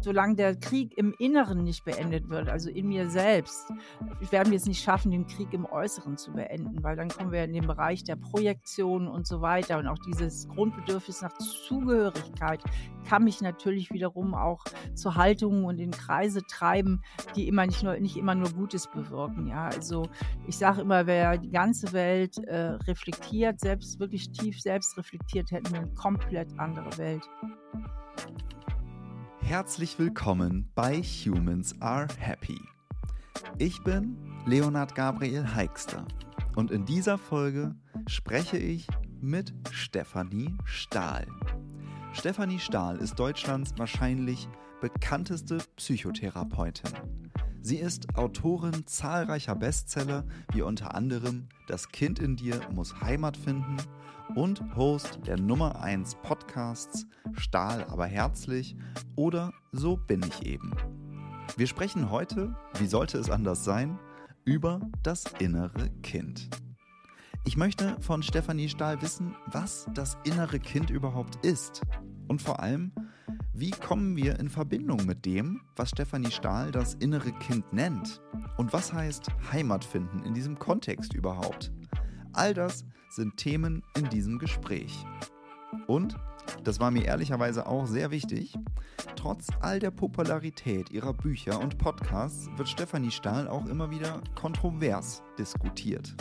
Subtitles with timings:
[0.00, 3.72] solange der Krieg im Inneren nicht beendet wird, also in mir selbst,
[4.30, 7.44] werden wir es nicht schaffen, den Krieg im Äußeren zu beenden, weil dann kommen wir
[7.44, 9.78] in den Bereich der Projektion und so weiter.
[9.78, 12.62] Und auch dieses Grundbedürfnis nach Zugehörigkeit
[13.08, 17.02] kann mich natürlich wiederum auch zu Haltungen und in Kreise treiben,
[17.36, 19.46] die immer nicht, nur, nicht immer nur Gutes bewirken.
[19.46, 20.08] Ja, also
[20.46, 25.72] ich sage immer, wer die ganze Welt äh, reflektiert, selbst wirklich tief selbst reflektiert, hätten
[25.72, 27.28] wir eine komplett andere Welt.
[29.48, 32.60] Herzlich willkommen bei Humans Are Happy.
[33.56, 36.04] Ich bin Leonard Gabriel Heikster
[36.54, 37.74] und in dieser Folge
[38.06, 38.86] spreche ich
[39.22, 41.26] mit Stefanie Stahl.
[42.12, 44.50] Stefanie Stahl ist Deutschlands wahrscheinlich
[44.82, 46.92] bekannteste Psychotherapeutin.
[47.62, 53.78] Sie ist Autorin zahlreicher Bestseller, wie unter anderem Das Kind in dir muss Heimat finden
[54.34, 58.76] und Host der Nummer 1 Podcasts Stahl aber herzlich
[59.16, 60.72] oder So bin ich eben.
[61.56, 63.98] Wir sprechen heute, wie sollte es anders sein,
[64.44, 66.48] über das innere Kind.
[67.44, 71.82] Ich möchte von Stefanie Stahl wissen, was das innere Kind überhaupt ist
[72.28, 72.92] und vor allem,
[73.54, 78.20] wie kommen wir in Verbindung mit dem, was Stefanie Stahl das innere Kind nennt?
[78.56, 81.72] Und was heißt Heimat finden in diesem Kontext überhaupt?
[82.32, 82.84] All das
[83.18, 85.04] sind Themen in diesem Gespräch.
[85.86, 86.16] Und,
[86.64, 88.56] das war mir ehrlicherweise auch sehr wichtig,
[89.16, 95.22] trotz all der Popularität ihrer Bücher und Podcasts wird Stefanie Stahl auch immer wieder kontrovers
[95.36, 96.14] diskutiert.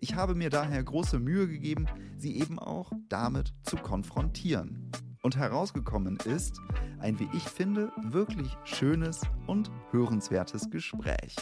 [0.00, 1.86] Ich habe mir daher große Mühe gegeben,
[2.18, 4.90] sie eben auch damit zu konfrontieren.
[5.22, 6.60] Und herausgekommen ist
[6.98, 11.36] ein, wie ich finde, wirklich schönes und hörenswertes Gespräch.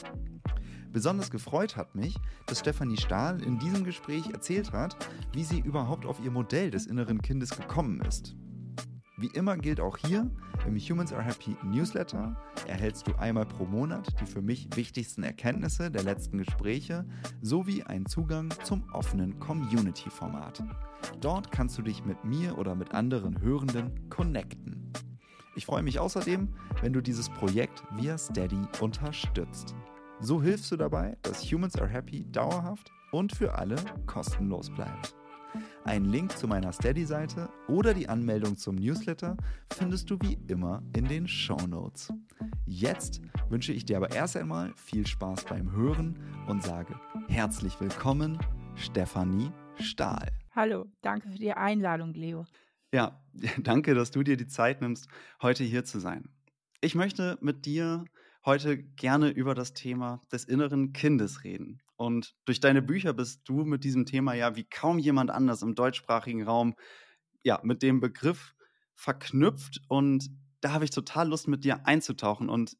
[0.94, 4.96] Besonders gefreut hat mich, dass Stefanie Stahl in diesem Gespräch erzählt hat,
[5.32, 8.36] wie sie überhaupt auf ihr Modell des inneren Kindes gekommen ist.
[9.16, 10.30] Wie immer gilt auch hier,
[10.64, 12.36] im Humans Are Happy Newsletter
[12.68, 17.04] erhältst du einmal pro Monat die für mich wichtigsten Erkenntnisse der letzten Gespräche
[17.42, 20.62] sowie einen Zugang zum offenen Community-Format.
[21.20, 24.92] Dort kannst du dich mit mir oder mit anderen Hörenden connecten.
[25.56, 29.74] Ich freue mich außerdem, wenn du dieses Projekt via Steady unterstützt.
[30.24, 33.76] So hilfst du dabei, dass Humans Are Happy dauerhaft und für alle
[34.06, 35.14] kostenlos bleibt.
[35.84, 39.36] Einen Link zu meiner Steady-Seite oder die Anmeldung zum Newsletter
[39.74, 42.10] findest du wie immer in den Show Notes.
[42.64, 43.20] Jetzt
[43.50, 46.18] wünsche ich dir aber erst einmal viel Spaß beim Hören
[46.48, 46.98] und sage
[47.28, 48.38] herzlich willkommen,
[48.76, 50.28] Stefanie Stahl.
[50.52, 52.46] Hallo, danke für die Einladung, Leo.
[52.94, 53.22] Ja,
[53.58, 55.06] danke, dass du dir die Zeit nimmst,
[55.42, 56.30] heute hier zu sein.
[56.80, 58.06] Ich möchte mit dir
[58.44, 61.82] heute gerne über das Thema des inneren Kindes reden.
[61.96, 65.74] Und durch deine Bücher bist du mit diesem Thema ja wie kaum jemand anders im
[65.74, 66.74] deutschsprachigen Raum
[67.42, 68.54] ja mit dem Begriff
[68.94, 72.76] verknüpft und da habe ich total Lust mit dir einzutauchen und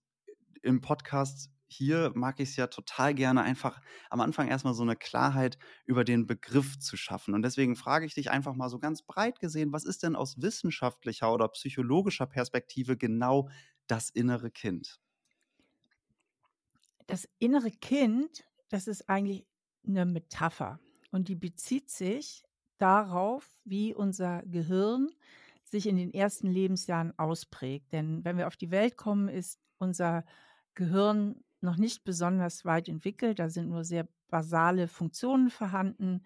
[0.63, 4.97] im Podcast hier mag ich es ja total gerne einfach am Anfang erstmal so eine
[4.97, 7.35] Klarheit über den Begriff zu schaffen.
[7.35, 10.41] Und deswegen frage ich dich einfach mal so ganz breit gesehen, was ist denn aus
[10.41, 13.49] wissenschaftlicher oder psychologischer Perspektive genau
[13.87, 15.01] das innere Kind?
[17.07, 19.47] Das innere Kind, das ist eigentlich
[19.87, 22.45] eine Metapher und die bezieht sich
[22.79, 25.11] darauf, wie unser Gehirn
[25.65, 27.93] sich in den ersten Lebensjahren ausprägt.
[27.93, 30.25] Denn wenn wir auf die Welt kommen, ist unser
[30.75, 33.39] Gehirn noch nicht besonders weit entwickelt.
[33.39, 36.23] Da sind nur sehr basale Funktionen vorhanden.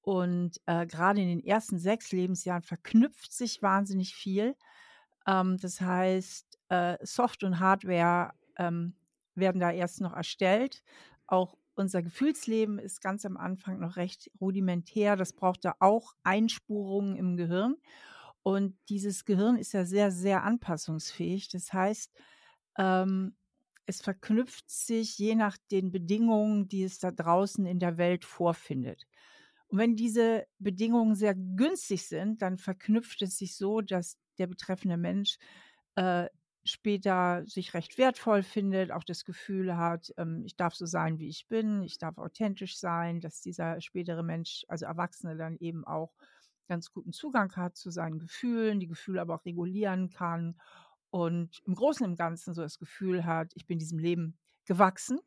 [0.00, 4.56] Und äh, gerade in den ersten sechs Lebensjahren verknüpft sich wahnsinnig viel.
[5.26, 8.94] Ähm, das heißt, äh, Soft- und Hardware ähm,
[9.34, 10.82] werden da erst noch erstellt.
[11.26, 15.16] Auch unser Gefühlsleben ist ganz am Anfang noch recht rudimentär.
[15.16, 17.76] Das braucht da auch Einspurungen im Gehirn.
[18.42, 21.48] Und dieses Gehirn ist ja sehr, sehr anpassungsfähig.
[21.48, 22.12] Das heißt,
[22.76, 23.34] ähm,
[23.86, 29.06] es verknüpft sich je nach den Bedingungen, die es da draußen in der Welt vorfindet.
[29.68, 34.96] Und wenn diese Bedingungen sehr günstig sind, dann verknüpft es sich so, dass der betreffende
[34.96, 35.38] Mensch
[35.96, 36.28] äh,
[36.64, 41.28] später sich recht wertvoll findet, auch das Gefühl hat, ähm, ich darf so sein, wie
[41.28, 46.12] ich bin, ich darf authentisch sein, dass dieser spätere Mensch, also Erwachsene, dann eben auch
[46.68, 50.56] ganz guten Zugang hat zu seinen Gefühlen, die Gefühle aber auch regulieren kann
[51.10, 55.20] und im Großen und Ganzen so das Gefühl hat, ich bin diesem Leben gewachsen.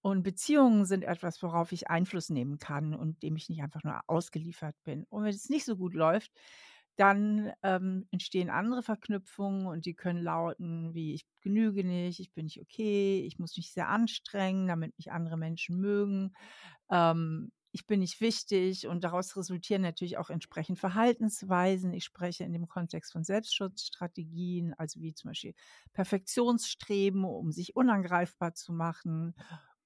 [0.00, 4.00] Und Beziehungen sind etwas, worauf ich Einfluss nehmen kann und dem ich nicht einfach nur
[4.06, 5.04] ausgeliefert bin.
[5.10, 6.32] Und wenn es nicht so gut läuft,
[6.98, 12.44] dann ähm, entstehen andere Verknüpfungen und die können lauten wie ich genüge nicht, ich bin
[12.46, 16.32] nicht okay, ich muss mich sehr anstrengen, damit mich andere Menschen mögen.
[16.90, 21.92] Ähm, ich bin nicht wichtig und daraus resultieren natürlich auch entsprechend Verhaltensweisen.
[21.92, 25.54] Ich spreche in dem Kontext von Selbstschutzstrategien, also wie zum Beispiel
[25.92, 29.34] Perfektionsstreben, um sich unangreifbar zu machen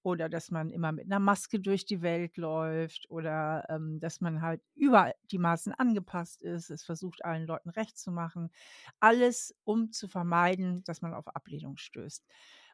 [0.02, 4.42] oder dass man immer mit einer Maske durch die Welt läuft oder ähm, dass man
[4.42, 8.50] halt über die Maßen angepasst ist, es versucht allen Leuten recht zu machen.
[9.00, 12.24] Alles, um zu vermeiden, dass man auf Ablehnung stößt.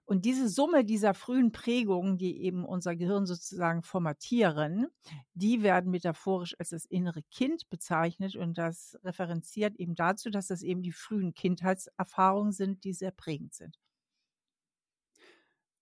[0.04, 4.86] Und diese Summe dieser frühen Prägungen, die eben unser Gehirn sozusagen formatieren,
[5.34, 8.34] die werden metaphorisch als das innere Kind bezeichnet.
[8.34, 13.52] Und das referenziert eben dazu, dass das eben die frühen Kindheitserfahrungen sind, die sehr prägend
[13.52, 13.78] sind.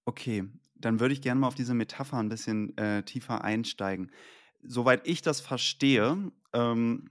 [0.08, 0.42] Okay,
[0.78, 4.10] dann würde ich gerne mal auf diese Metapher ein bisschen äh, tiefer einsteigen.
[4.62, 7.10] Soweit ich das verstehe, ähm,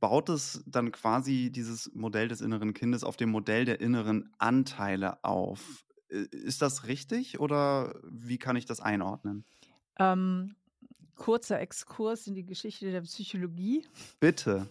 [0.00, 5.22] baut es dann quasi dieses Modell des inneren Kindes auf dem Modell der inneren Anteile
[5.24, 5.84] auf.
[6.08, 9.44] Ist das richtig oder wie kann ich das einordnen?
[9.98, 10.54] Ähm,
[11.16, 13.84] kurzer Exkurs in die Geschichte der Psychologie.
[14.20, 14.68] Bitte,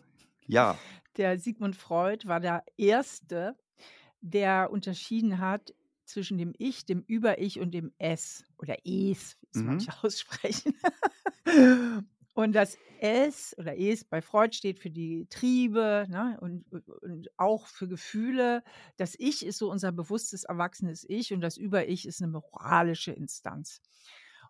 [0.47, 0.77] ja.
[1.17, 3.55] Der Sigmund Freud war der Erste,
[4.21, 5.73] der unterschieden hat
[6.07, 9.65] zwischen dem Ich, dem Über-Ich und dem Es oder Es, wie es mhm.
[9.65, 10.74] manche aussprechen.
[12.33, 16.65] und das Es oder Es bei Freud steht für die Triebe ne, und,
[17.01, 18.63] und auch für Gefühle.
[18.95, 23.81] Das Ich ist so unser bewusstes, erwachsenes Ich und das Über-Ich ist eine moralische Instanz.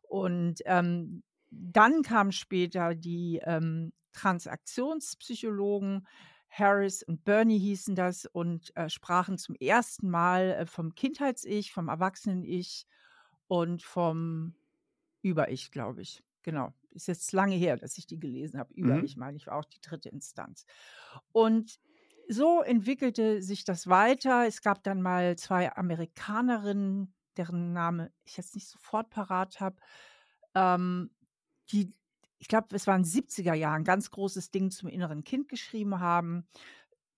[0.03, 6.07] Und ähm, dann kamen später die ähm, Transaktionspsychologen,
[6.57, 11.87] Harris und Bernie hießen das und äh, sprachen zum ersten Mal äh, vom Kindheits-Ich, vom
[11.87, 12.85] Erwachsenen-Ich
[13.47, 14.55] und vom
[15.21, 16.23] Über-Ich, glaube ich.
[16.43, 16.73] Genau.
[16.91, 18.73] Ist jetzt lange her, dass ich die gelesen habe.
[18.73, 19.19] Über-Ich mhm.
[19.19, 20.65] meine ich, war auch die dritte Instanz.
[21.31, 21.79] Und
[22.27, 24.47] so entwickelte sich das weiter.
[24.47, 29.77] Es gab dann mal zwei Amerikanerinnen, deren Name ich jetzt nicht sofort parat habe,
[30.55, 31.11] ähm,
[31.71, 31.93] die
[32.39, 36.47] ich glaube, es waren 70er Jahren, ganz großes Ding zum inneren Kind geschrieben haben.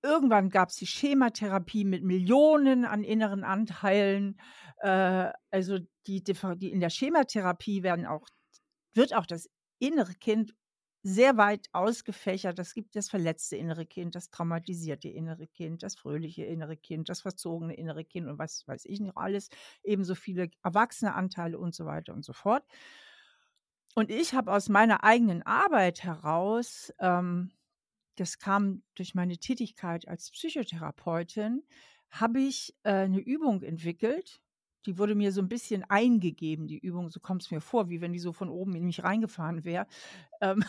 [0.01, 4.39] Irgendwann gab es die Schematherapie mit Millionen an inneren Anteilen.
[4.77, 8.27] Äh, also die, die in der Schematherapie werden auch,
[8.93, 9.49] wird auch das
[9.79, 10.53] innere Kind
[11.03, 12.59] sehr weit ausgefächert.
[12.59, 17.21] Es gibt das verletzte innere Kind, das traumatisierte innere Kind, das fröhliche innere Kind, das
[17.21, 19.49] verzogene innere Kind und was weiß ich noch alles.
[19.83, 22.63] Ebenso viele erwachsene Anteile und so weiter und so fort.
[23.99, 27.51] Und ich habe aus meiner eigenen Arbeit heraus, ähm,
[28.15, 31.63] das kam durch meine Tätigkeit als Psychotherapeutin,
[32.09, 34.39] habe ich äh, eine Übung entwickelt.
[34.85, 37.99] Die wurde mir so ein bisschen eingegeben, die Übung, so kommt es mir vor, wie
[37.99, 39.85] wenn die so von oben in mich reingefahren wäre.
[40.39, 40.63] Ähm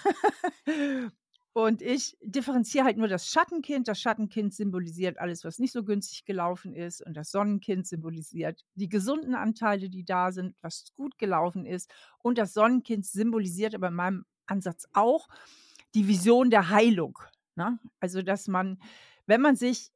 [1.52, 3.88] Und ich differenziere halt nur das Schattenkind.
[3.88, 7.04] Das Schattenkind symbolisiert alles, was nicht so günstig gelaufen ist.
[7.04, 11.92] Und das Sonnenkind symbolisiert die gesunden Anteile, die da sind, was gut gelaufen ist.
[12.18, 15.28] Und das Sonnenkind symbolisiert aber in meinem Ansatz auch
[15.94, 17.18] die Vision der Heilung.
[17.56, 17.80] Ne?
[17.98, 18.78] Also, dass man,
[19.26, 19.92] wenn man sich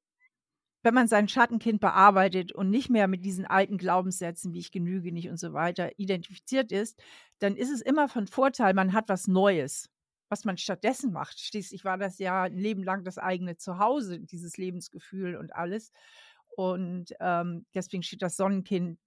[0.84, 5.12] wenn man sein Schattenkind bearbeitet und nicht mehr mit diesen alten Glaubenssätzen, wie ich genüge
[5.12, 7.02] nicht und so weiter, identifiziert ist,
[7.38, 9.88] dann ist es immer von Vorteil, man hat was Neues
[10.28, 11.40] was man stattdessen macht.
[11.40, 15.92] Schließlich war das ja ein Leben lang das eigene Zuhause, dieses Lebensgefühl und alles.
[16.56, 18.98] Und ähm, deswegen steht das Sonnenkind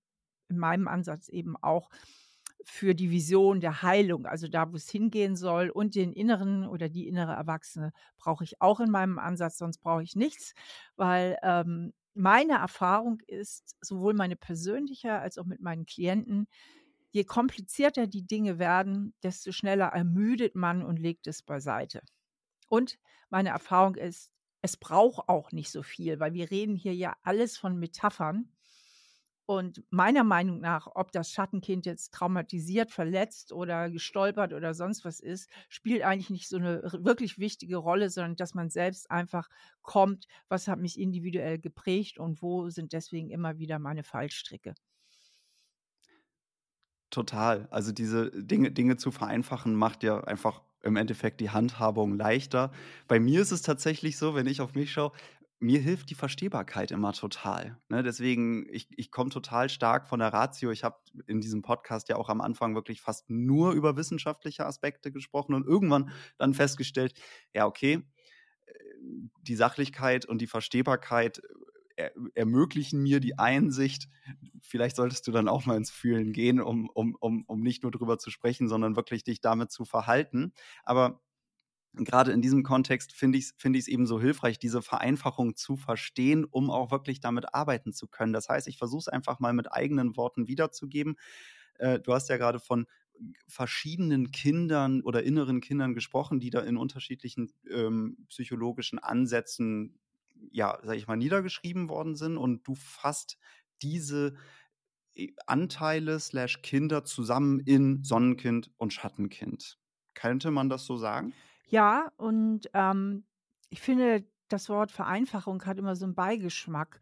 [0.50, 1.90] in meinem Ansatz eben auch
[2.64, 5.70] für die Vision der Heilung, also da, wo es hingehen soll.
[5.70, 10.04] Und den inneren oder die innere Erwachsene brauche ich auch in meinem Ansatz, sonst brauche
[10.04, 10.54] ich nichts,
[10.96, 16.48] weil ähm, meine Erfahrung ist, sowohl meine persönliche als auch mit meinen Klienten,
[17.18, 22.04] je komplizierter die Dinge werden, desto schneller ermüdet man und legt es beiseite.
[22.70, 24.32] Und meine Erfahrung ist,
[24.62, 28.52] es braucht auch nicht so viel, weil wir reden hier ja alles von Metaphern.
[29.48, 35.20] Und meiner Meinung nach, ob das Schattenkind jetzt traumatisiert, verletzt oder gestolpert oder sonst was
[35.20, 39.50] ist, spielt eigentlich nicht so eine wirklich wichtige Rolle, sondern dass man selbst einfach
[39.82, 44.76] kommt, was hat mich individuell geprägt und wo sind deswegen immer wieder meine Fallstricke.
[47.18, 47.68] Total.
[47.72, 52.72] Also diese Dinge, Dinge zu vereinfachen, macht ja einfach im Endeffekt die Handhabung leichter.
[53.08, 55.14] Bei mir ist es tatsächlich so, wenn ich auf mich schaue,
[55.60, 57.80] mir hilft die Verstehbarkeit immer total.
[57.90, 58.04] Ne?
[58.04, 60.70] Deswegen, ich, ich komme total stark von der Ratio.
[60.70, 65.12] Ich habe in diesem Podcast ja auch am Anfang wirklich fast nur über wissenschaftliche Aspekte
[65.12, 67.16] gesprochen und irgendwann dann festgestellt,
[67.52, 68.04] ja, okay,
[68.68, 68.74] äh,
[69.42, 71.42] die Sachlichkeit und die Verstehbarkeit
[71.98, 74.10] er, ermöglichen mir die Einsicht,
[74.62, 77.92] vielleicht solltest du dann auch mal ins Fühlen gehen, um, um, um, um nicht nur
[77.92, 80.54] drüber zu sprechen, sondern wirklich dich damit zu verhalten.
[80.84, 81.22] Aber
[81.94, 86.46] gerade in diesem Kontext finde ich es find eben so hilfreich, diese Vereinfachung zu verstehen,
[86.46, 88.34] um auch wirklich damit arbeiten zu können.
[88.34, 91.18] Das heißt, ich versuche es einfach mal mit eigenen Worten wiederzugeben.
[91.80, 92.88] Äh, du hast ja gerade von
[93.48, 100.00] verschiedenen Kindern oder inneren Kindern gesprochen, die da in unterschiedlichen ähm, psychologischen Ansätzen,
[100.52, 102.38] ja, sag ich mal, niedergeschrieben worden sind.
[102.38, 103.38] Und du fasst
[103.82, 104.36] diese
[105.16, 109.80] äh, Anteile slash Kinder zusammen in Sonnenkind und Schattenkind.
[110.16, 111.36] Könnte man das so sagen?
[111.66, 113.26] Ja, und ähm,
[113.70, 117.02] ich finde, das Wort Vereinfachung hat immer so einen Beigeschmack.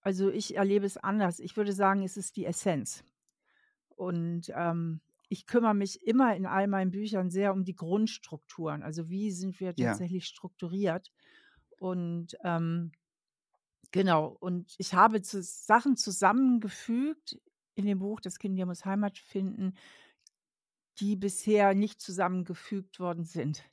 [0.00, 1.40] Also ich erlebe es anders.
[1.40, 3.04] Ich würde sagen, es ist die Essenz.
[3.90, 8.82] Und ähm, ich kümmere mich immer in all meinen Büchern sehr um die Grundstrukturen.
[8.82, 9.76] Also wie sind wir Ja.
[9.76, 11.12] tatsächlich strukturiert?
[11.80, 12.92] Und ähm,
[13.92, 17.40] genau, und ich habe zu Sachen zusammengefügt
[17.74, 19.74] in dem Buch Das Kind hier muss Heimat finden,
[20.98, 23.64] die bisher nicht zusammengefügt worden sind.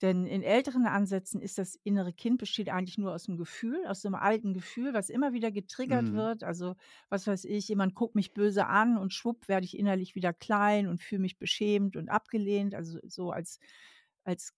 [0.00, 4.02] Denn in älteren Ansätzen ist das innere Kind besteht eigentlich nur aus dem Gefühl, aus
[4.02, 6.12] so einem alten Gefühl, was immer wieder getriggert Mhm.
[6.12, 6.42] wird.
[6.42, 6.74] Also,
[7.08, 10.88] was weiß ich, jemand guckt mich böse an und schwupp werde ich innerlich wieder klein
[10.88, 13.60] und fühle mich beschämt und abgelehnt, also so als
[14.24, 14.54] als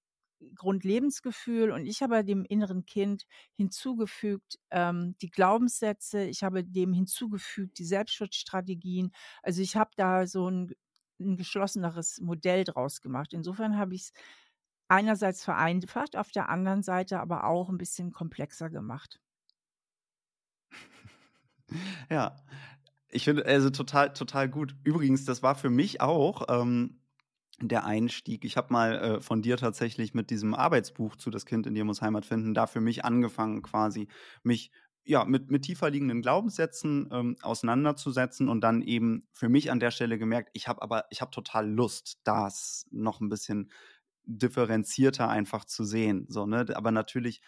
[0.54, 1.70] Grundlebensgefühl.
[1.72, 3.24] Und ich habe dem inneren Kind
[3.54, 9.12] hinzugefügt, ähm, die Glaubenssätze, ich habe dem hinzugefügt die Selbstschutzstrategien.
[9.42, 10.72] Also, ich habe da so ein
[11.20, 13.32] 'n geschlosseneres Modell draus gemacht.
[13.32, 14.12] Insofern habe ich's
[14.88, 19.20] einerseits vereinfacht, auf der anderen Seite aber auch ein bisschen komplexer gemacht.
[22.10, 22.36] Ja,
[23.10, 24.76] ich finde, also total, total gut.
[24.84, 27.00] Übrigens, das war für mich auch ähm,
[27.60, 28.44] der Einstieg.
[28.44, 31.84] Ich habe mal äh, von dir tatsächlich mit diesem Arbeitsbuch zu Das Kind in dir
[31.84, 34.08] muss Heimat finden, da für mich angefangen, quasi
[34.42, 34.70] mich
[35.06, 39.90] ja, mit, mit tiefer liegenden Glaubenssätzen ähm, auseinanderzusetzen und dann eben für mich an der
[39.90, 43.70] Stelle gemerkt, ich habe aber, ich habe total Lust, das noch ein bisschen
[44.24, 46.26] differenzierter einfach zu sehen.
[46.30, 46.66] So, ne?
[46.74, 47.42] Aber natürlich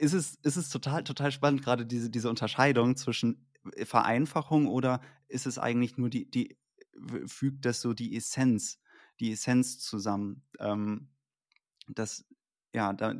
[0.00, 3.46] ist es, ist es total, total spannend, gerade diese, diese Unterscheidung zwischen
[3.84, 6.56] Vereinfachung oder ist es eigentlich nur die, die
[7.26, 8.80] fügt das so die Essenz,
[9.20, 10.42] die Essenz zusammen.
[10.58, 11.08] Ähm,
[11.88, 12.24] das,
[12.74, 13.14] ja, da,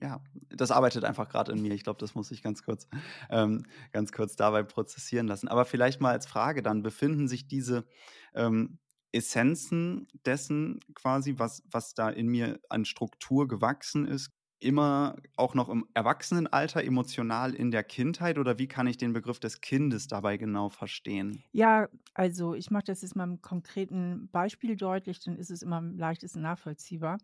[0.00, 1.74] ja, das arbeitet einfach gerade in mir.
[1.74, 2.88] Ich glaube, das muss ich ganz kurz,
[3.30, 5.48] ähm, ganz kurz dabei prozessieren lassen.
[5.48, 7.86] Aber vielleicht mal als Frage dann, befinden sich diese
[8.34, 8.78] ähm,
[9.12, 14.30] Essenzen dessen quasi, was, was da in mir an Struktur gewachsen ist,
[14.60, 19.40] immer auch noch im Erwachsenenalter, emotional in der Kindheit oder wie kann ich den Begriff
[19.40, 21.44] des Kindes dabei genau verstehen?
[21.52, 25.76] Ja, also, ich mache das jetzt mal im konkreten Beispiel deutlich, dann ist es immer
[25.76, 27.18] am leichtesten nachvollziehbar.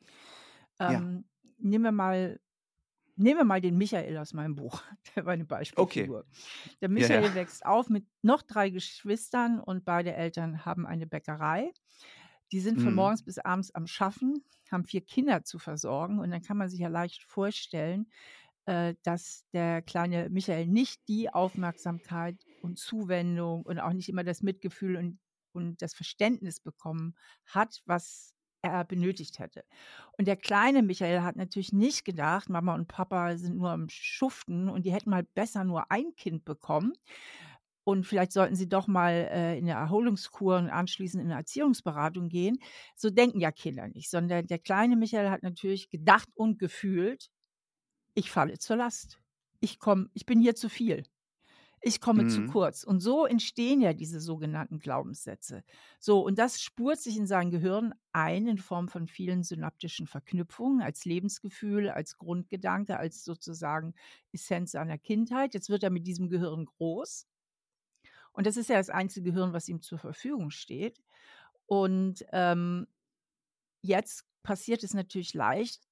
[0.87, 1.27] Ja, Ähm,
[1.59, 2.41] nehmen wir mal
[3.17, 4.83] nehmen wir mal den Michael aus meinem Buch,
[5.17, 5.45] der war 'ne
[5.77, 6.11] okay.
[6.11, 6.27] Beispielfigur.
[6.83, 7.35] Der Ja, Michael ja.
[7.35, 11.73] wächst auf mit noch 3 Geschwistern und beide Eltern haben eine Bäckerei.
[12.55, 12.95] Die sind von Mhm.
[12.95, 16.81] morgens bis abends am Schaffen, haben 4 Kinder zu versorgen und dann kann man sich
[16.81, 18.11] ja leicht vorstellen,
[18.67, 24.43] äh, dass der kleine Michael nicht die Aufmerksamkeit und Zuwendung und auch nicht immer das
[24.43, 25.21] Mitgefühl und
[25.53, 27.15] und das Verständnis bekommen
[27.47, 29.65] hat, was er benötigt hätte.
[30.19, 34.69] Und der kleine Michael hat natürlich nicht gedacht, Mama und Papa sind nur am Schuften
[34.69, 36.95] und die hätten mal besser nur ein Kind bekommen.
[37.85, 42.29] Und vielleicht sollten sie doch mal äh, in 'ne Erholungskur und anschließend in 'ne Erziehungsberatung
[42.31, 42.59] gehen.
[42.97, 47.29] So denken ja Kinder nicht, sondern der kleine Michael hat natürlich gedacht und gefühlt:
[48.15, 49.21] „Ich falle zur Last.
[49.61, 51.05] Ich komme ich bin hier zu viel.
[51.83, 52.45] Ich komme zu Mhm.
[52.45, 55.65] kurz.“ Und so entstehen ja diese sogenannten Glaubenssätze.
[56.01, 60.83] So, und das spurt sich in sein Gehirn ein in Form von vielen synaptischen Verknüpfungen
[60.83, 63.95] als Lebensgefühl, als Grundgedanke, als sozusagen
[64.33, 65.55] Essenz seiner Kindheit.
[65.55, 67.27] Jetzt wird er mit diesem Gehirn groß.
[68.35, 71.01] Und das ist ja das einzige Gehirn, was ihm zur Verfügung steht.
[71.67, 72.89] Und, ähm,
[73.83, 75.89] jetzt passiert es natürlich leicht,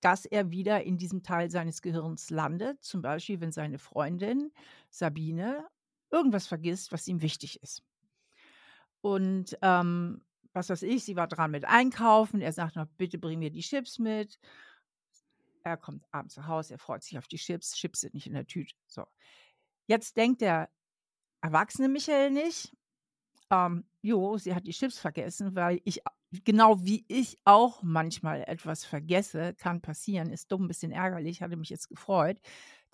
[0.00, 4.52] dass er wieder in diesem Teil seines Gehirns landet, zum Beispiel, wenn seine Freundin
[4.90, 5.68] Sabine
[6.10, 7.82] irgendwas vergisst, was ihm wichtig ist.
[9.00, 10.22] Und, ähm,
[10.52, 13.60] was weiß ich, sie war dran mit Einkaufen, er sagt noch: „Bitte bring mir die
[13.60, 14.38] Chips mit.“
[15.64, 18.32] Er kommt abends nach Hause, er freut sich auf die Chips, Chips sind nicht in
[18.34, 18.74] der Tüte.
[18.86, 19.04] So.
[19.86, 20.70] Jetzt denkt der
[21.42, 22.72] erwachsene Michael nicht,
[23.50, 26.02] ähm: „Jo, sie hat die Chips vergessen“, weil ich
[26.44, 31.70] genau wie ich auch manchmal etwas vergesse, kann passieren, ist dumm, bisschen ärgerlich, hatte mich
[31.70, 32.40] jetzt gefreut.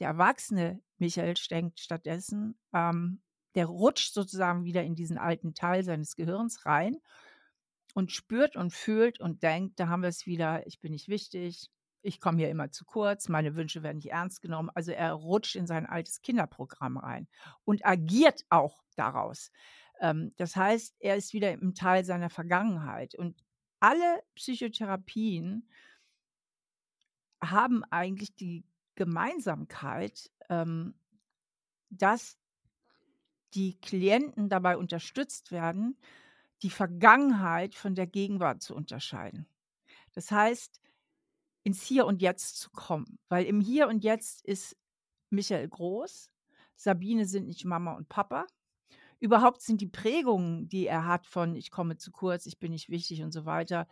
[0.01, 3.23] Der erwachsene Michael denkt stattdessen, ähm
[3.57, 6.99] der rutscht sozusagen wieder in diesen alten Teil seines Gehirns rein
[7.95, 11.71] und spürt und fühlt und denkt, da haben wir es wieder, ich bin nicht wichtig,
[12.05, 14.71] ich komme hier immer zu kurz, meine Wünsche werden nicht ernst genommen.
[14.75, 17.27] Also er rutscht in sein altes Kinderprogramm rein
[17.65, 19.51] und agiert auch daraus.
[20.01, 23.15] Ähm, das heißt, er ist wieder im Teil seiner Vergangenheit.
[23.15, 23.43] Und
[23.81, 25.67] alle Psychotherapien
[27.43, 28.65] haben eigentlich die
[28.97, 30.95] Gemeinsamkeit, ähm,
[31.89, 32.39] dass
[33.55, 35.97] die Klienten dabei unterstützt werden,
[36.63, 39.47] die Vergangenheit von der Gegenwart zu unterscheiden.
[40.13, 40.81] Das heißt,
[41.65, 44.77] ins Hier und Jetzt zu kommen, weil im Hier und Jetzt ist
[45.31, 46.31] Michael groß,
[46.77, 48.47] Sabine sind nicht Mama und Papa.
[49.21, 52.91] Überhaupt sind die Prägungen, die er hat von ich komme zu kurz, ich bin nicht
[52.91, 53.87] wichtig und so weiter,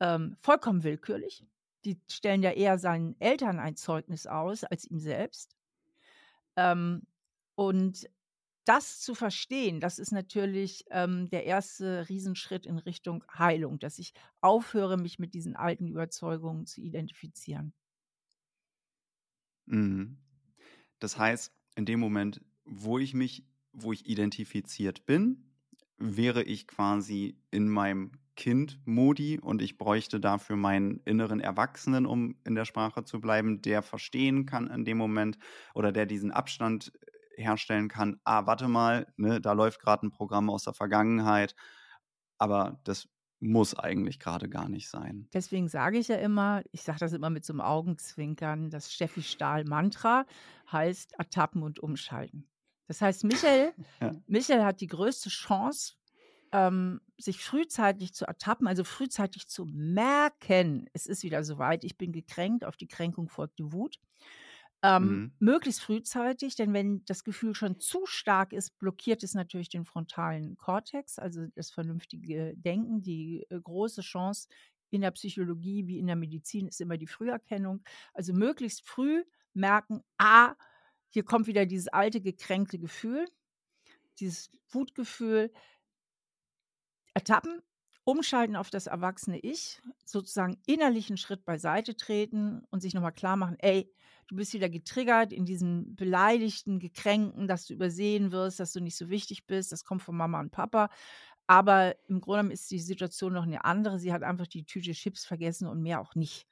[0.00, 1.44] ähm, vollkommen willkürlich.
[1.84, 5.54] Die stellen ja eher seinen Eltern ein Zeugnis aus als ihm selbst.
[6.56, 7.02] Ähm,
[7.54, 8.08] und
[8.68, 14.12] das zu verstehen, das ist natürlich ähm, der erste Riesenschritt in Richtung Heilung, dass ich
[14.42, 17.72] aufhöre, mich mit diesen alten Überzeugungen zu identifizieren.
[19.66, 20.18] Mhm.
[20.98, 25.44] Das heißt, in dem Moment, wo ich mich, wo ich identifiziert bin,
[25.96, 32.54] wäre ich quasi in meinem Kind-Modi und ich bräuchte dafür meinen inneren Erwachsenen, um in
[32.54, 35.38] der Sprache zu bleiben, der verstehen kann in dem Moment
[35.74, 36.92] oder der diesen Abstand
[37.38, 41.54] herstellen kann, ah, warte mal, ne, da läuft gerade ein Programm aus der Vergangenheit,
[42.38, 43.08] aber das
[43.40, 45.28] muss eigentlich gerade gar nicht sein.
[45.32, 49.22] Deswegen sage ich ja immer, ich sage das immer mit so einem Augenzwinkern, das Steffi
[49.22, 50.26] Stahl-Mantra
[50.70, 52.48] heißt ertappen und umschalten.
[52.88, 54.12] Das heißt, Michael, ja.
[54.26, 55.94] Michael hat die größte Chance,
[56.52, 62.12] ähm, sich frühzeitig zu ertappen, also frühzeitig zu merken, es ist wieder soweit, ich bin
[62.12, 63.98] gekränkt, auf die Kränkung folgt die Wut.
[64.82, 65.32] Ähm, mhm.
[65.40, 70.56] Möglichst frühzeitig, denn wenn das Gefühl schon zu stark ist, blockiert es natürlich den frontalen
[70.56, 73.02] Kortex, also das vernünftige Denken.
[73.02, 74.48] Die äh, große Chance
[74.90, 77.82] in der Psychologie wie in der Medizin ist immer die Früherkennung.
[78.14, 80.54] Also möglichst früh merken, ah,
[81.08, 83.26] hier kommt wieder dieses alte gekränkte Gefühl,
[84.20, 85.52] dieses Wutgefühl.
[87.14, 87.62] Ertappen,
[88.04, 93.56] umschalten auf das erwachsene Ich, sozusagen innerlichen Schritt beiseite treten und sich nochmal klar machen,
[93.58, 93.92] ey,
[94.28, 98.96] du bist wieder getriggert in diesem beleidigten, gekränkten, dass du übersehen wirst, dass du nicht
[98.96, 99.72] so wichtig bist.
[99.72, 100.90] Das kommt von Mama und Papa.
[101.46, 103.98] Aber im Grunde ist die Situation noch eine andere.
[103.98, 106.46] Sie hat einfach die Tüte Chips vergessen und mehr auch nicht.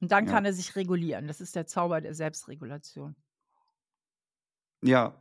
[0.00, 0.32] Und dann ja.
[0.32, 1.26] kann er sich regulieren.
[1.26, 3.14] Das ist der Zauber der Selbstregulation.
[4.82, 5.20] Ja,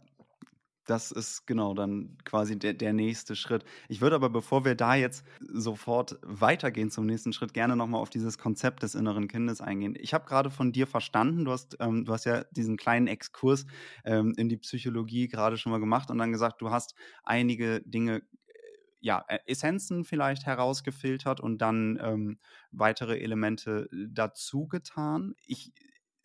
[0.87, 3.63] das ist genau dann quasi der, der nächste Schritt.
[3.89, 8.09] Ich würde aber, bevor wir da jetzt sofort weitergehen zum nächsten Schritt, gerne nochmal auf
[8.09, 9.95] dieses Konzept des inneren Kindes eingehen.
[9.99, 13.65] Ich habe gerade von dir verstanden, du hast, ähm, du hast ja diesen kleinen Exkurs
[14.05, 18.23] ähm, in die Psychologie gerade schon mal gemacht und dann gesagt, du hast einige Dinge
[18.99, 22.39] ja, äh, Essenzen vielleicht herausgefiltert und dann ähm,
[22.71, 25.35] weitere Elemente dazu getan.
[25.45, 25.71] Ich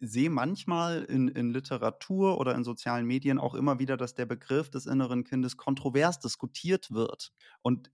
[0.03, 4.69] sehe manchmal in, in Literatur oder in sozialen Medien auch immer wieder, dass der Begriff
[4.69, 7.33] des inneren Kindes kontrovers diskutiert wird.
[7.63, 7.91] Und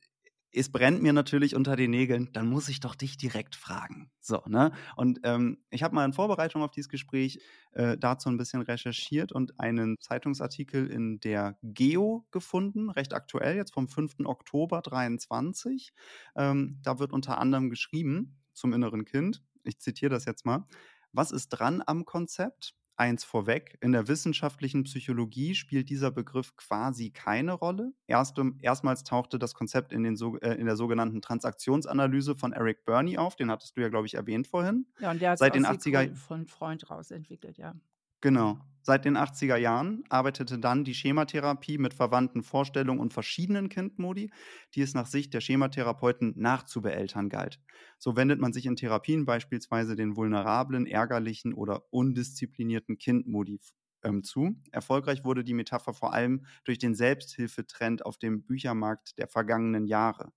[0.50, 4.10] es brennt mir natürlich unter den Nägeln, dann muss ich doch dich direkt fragen.
[4.20, 4.72] So, ne?
[4.96, 7.40] Und ähm, ich habe mal in Vorbereitung auf dieses Gespräch
[7.72, 13.74] äh, dazu ein bisschen recherchiert und einen Zeitungsartikel in der Geo gefunden, recht aktuell, jetzt
[13.74, 14.20] vom 5.
[14.24, 15.92] Oktober 23.
[16.36, 19.42] Ähm, da wird unter anderem geschrieben zum inneren Kind.
[19.64, 20.66] Ich zitiere das jetzt mal.
[21.12, 22.74] Was ist dran am Konzept?
[22.96, 27.92] Eins vorweg, in der wissenschaftlichen Psychologie spielt dieser Begriff quasi keine Rolle.
[28.08, 33.16] Erst, erstmals tauchte das Konzept in, den, äh, in, der sogenannten Transaktionsanalyse von Eric Burney
[33.16, 34.84] auf, den hattest du ja, glaube ich, erwähnt vorhin.
[34.98, 37.76] Ja, und der hat es von Freund raus entwickelt, ja.
[38.20, 38.58] Genau.
[38.88, 44.30] Seit den 80er Jahren arbeitete dann die Schematherapie mit verwandten Vorstellungen und verschiedenen Kindmodi,
[44.74, 47.60] die es nach Sicht der Schematherapeuten nachzubeeltern galt.
[47.98, 53.60] So wendet man sich in Therapien beispielsweise den vulnerablen, ärgerlichen oder undisziplinierten Kindmodi
[54.04, 54.56] ähm, zu.
[54.72, 60.32] Erfolgreich wurde die Metapher vor allem durch den Selbsthilfetrend auf dem Büchermarkt der vergangenen Jahre.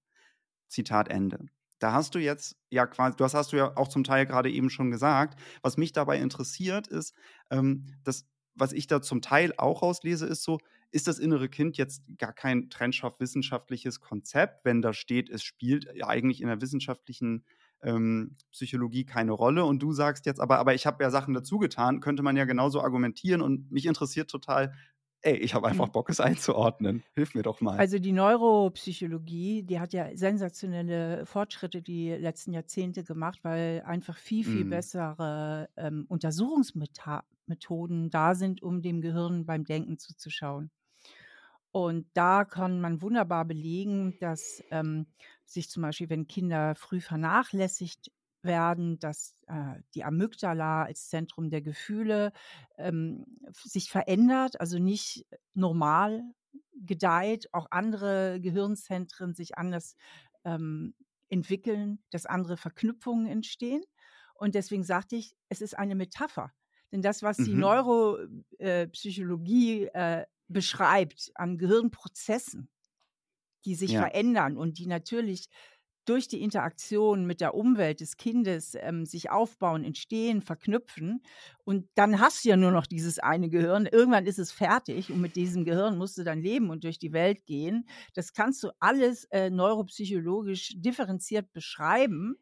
[0.68, 1.46] Zitat Ende.
[1.82, 4.70] Da hast du jetzt ja quasi, das hast du ja auch zum Teil gerade eben
[4.70, 5.40] schon gesagt.
[5.64, 7.16] Was mich dabei interessiert, ist,
[7.50, 10.60] ähm, dass, was ich da zum Teil auch rauslese, ist so,
[10.92, 15.88] ist das innere Kind jetzt gar kein trennscharf wissenschaftliches Konzept, wenn da steht, es spielt
[15.96, 17.46] ja eigentlich in der wissenschaftlichen
[17.84, 21.58] ähm, Psychologie keine Rolle und du sagst jetzt aber, aber ich habe ja Sachen dazu
[21.58, 24.74] getan, könnte man ja genauso argumentieren und mich interessiert total,
[25.22, 25.92] ey, ich habe einfach mhm.
[25.92, 27.04] Bock, es einzuordnen.
[27.14, 27.78] Hilf mir doch mal.
[27.78, 34.44] Also die Neuropsychologie, die hat ja sensationelle Fortschritte die letzten Jahrzehnte gemacht, weil einfach viel,
[34.44, 34.70] viel mm.
[34.70, 40.72] bessere ähm, Untersuchungsmethoden da sind, um dem Gehirn beim Denken zuzuschauen.
[41.72, 45.06] Und da kann man wunderbar belegen, dass ähm,
[45.46, 48.12] sich zum Beispiel, wenn Kinder früh vernachlässigt
[48.44, 52.34] werden, dass äh, die Amygdala als Zentrum der Gefühle
[52.78, 56.24] ähm, sich verändert, also nicht normal
[56.74, 59.96] gedeiht, auch andere Gehirnzentren sich anders
[60.44, 60.96] ähm,
[61.30, 63.84] entwickeln, dass andere Verknüpfungen entstehen.
[64.34, 66.52] Und deswegen sagte ich, es ist eine Metapher.
[66.92, 67.56] Denn das, was die mhm.
[67.56, 72.70] Neuropsychologie äh, äh, beschreibt an Gehirnprozessen,
[73.66, 73.98] die sich Ja.
[73.98, 75.50] verändern und die natürlich
[76.06, 81.22] durch die Interaktion mit der Umwelt des Kindes ähm, sich aufbauen, entstehen, verknüpfen.
[81.64, 83.86] Und dann hast du ja nur noch dieses eine Gehirn.
[83.86, 87.14] Irgendwann ist es fertig und mit diesem Gehirn musst du dann leben und durch die
[87.14, 87.88] Welt gehen.
[88.14, 92.36] Das kannst du alles äh, neuropsychologisch differenziert beschreiben.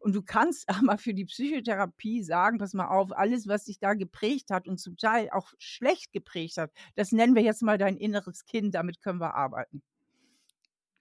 [0.00, 3.94] Und du kannst aber für die Psychotherapie sagen, pass mal auf, alles, was dich da
[3.94, 7.96] geprägt hat und zum Teil auch schlecht geprägt hat, das nennen wir jetzt mal dein
[7.96, 9.82] inneres Kind, damit können wir arbeiten.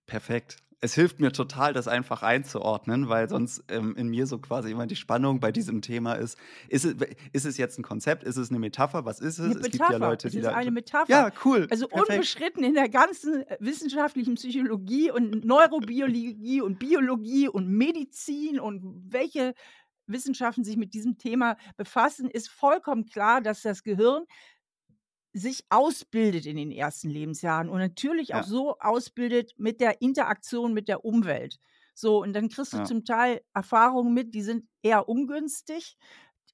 [0.05, 0.63] Perfekt.
[0.79, 4.85] Es hilft mir total, das einfach einzuordnen, weil sonst ähm, in mir so quasi immer
[4.85, 6.37] die Spannung bei diesem Thema ist.
[6.69, 6.95] Ist es,
[7.33, 8.23] ist es jetzt ein Konzept?
[8.23, 9.03] Ist es eine Metapher?
[9.03, 9.51] Was ist es?
[9.51, 10.53] Eine es gibt ja Leute, es die ist da.
[10.53, 11.11] eine Metapher.
[11.11, 11.67] Ja, cool.
[11.71, 12.11] Also Perfekt.
[12.11, 19.55] unbeschritten in der ganzen äh, wissenschaftlichen Psychologie und Neurobiologie und Biologie und Medizin und welche
[20.05, 24.25] Wissenschaften sich mit diesem Thema befassen, ist vollkommen klar, dass das Gehirn
[25.33, 28.45] sich ausbildet in den ersten Lebensjahren und natürlich auch Ja.
[28.45, 31.57] so ausbildet mit der Interaktion mit der Umwelt.
[31.93, 32.83] So, und dann kriegst du Ja.
[32.83, 35.97] zum Teil Erfahrungen mit, die sind eher ungünstig.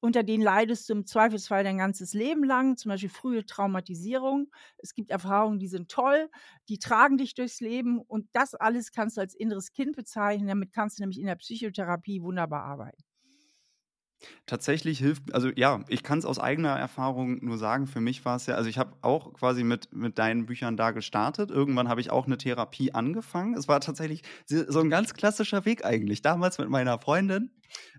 [0.01, 4.51] Unter denen leidest du im Zweifelsfall dein ganzes Leben lang, zum Beispiel frühe Traumatisierung.
[4.77, 6.29] Es gibt Erfahrungen, die sind toll,
[6.67, 10.47] die tragen dich durchs Leben und das alles kannst du als inneres Kind bezeichnen.
[10.49, 13.03] Damit kannst du nämlich in der Psychotherapie wunderbar arbeiten.
[14.45, 18.35] Tatsächlich hilft, also ja, ich kann es aus eigener Erfahrung nur sagen, für mich war
[18.35, 21.49] es ja, also ich habe auch quasi mit, mit deinen Büchern da gestartet.
[21.49, 23.53] Irgendwann habe ich auch eine Therapie angefangen.
[23.55, 26.21] Es war tatsächlich so ein ganz klassischer Weg eigentlich.
[26.21, 27.51] Damals mit meiner Freundin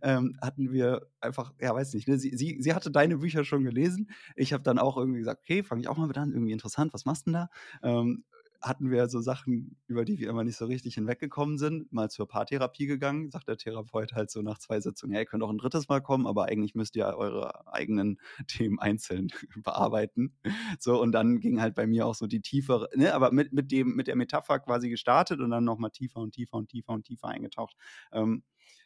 [0.02, 3.64] ähm, hatten wir einfach, ja, weiß nicht, ne, sie, sie, sie hatte deine Bücher schon
[3.64, 4.10] gelesen.
[4.36, 6.92] Ich habe dann auch irgendwie gesagt, okay, fange ich auch mal mit an, irgendwie interessant,
[6.92, 7.48] was machst du denn
[7.82, 7.98] da?
[8.00, 8.24] Ähm,
[8.64, 12.26] hatten wir so Sachen, über die wir immer nicht so richtig hinweggekommen sind, mal zur
[12.28, 15.58] Paartherapie gegangen, sagt der Therapeut halt so nach zwei Sitzungen, ja, ihr könnt auch ein
[15.58, 19.28] drittes Mal kommen, aber eigentlich müsst ihr eure eigenen Themen einzeln
[19.62, 20.36] bearbeiten.
[20.78, 23.70] So, und dann ging halt bei mir auch so die tiefere, ne, aber mit, mit
[23.70, 27.04] dem, mit der Metapher quasi gestartet und dann nochmal tiefer und tiefer und tiefer und
[27.04, 27.76] tiefer eingetaucht.
[28.12, 28.42] Ähm,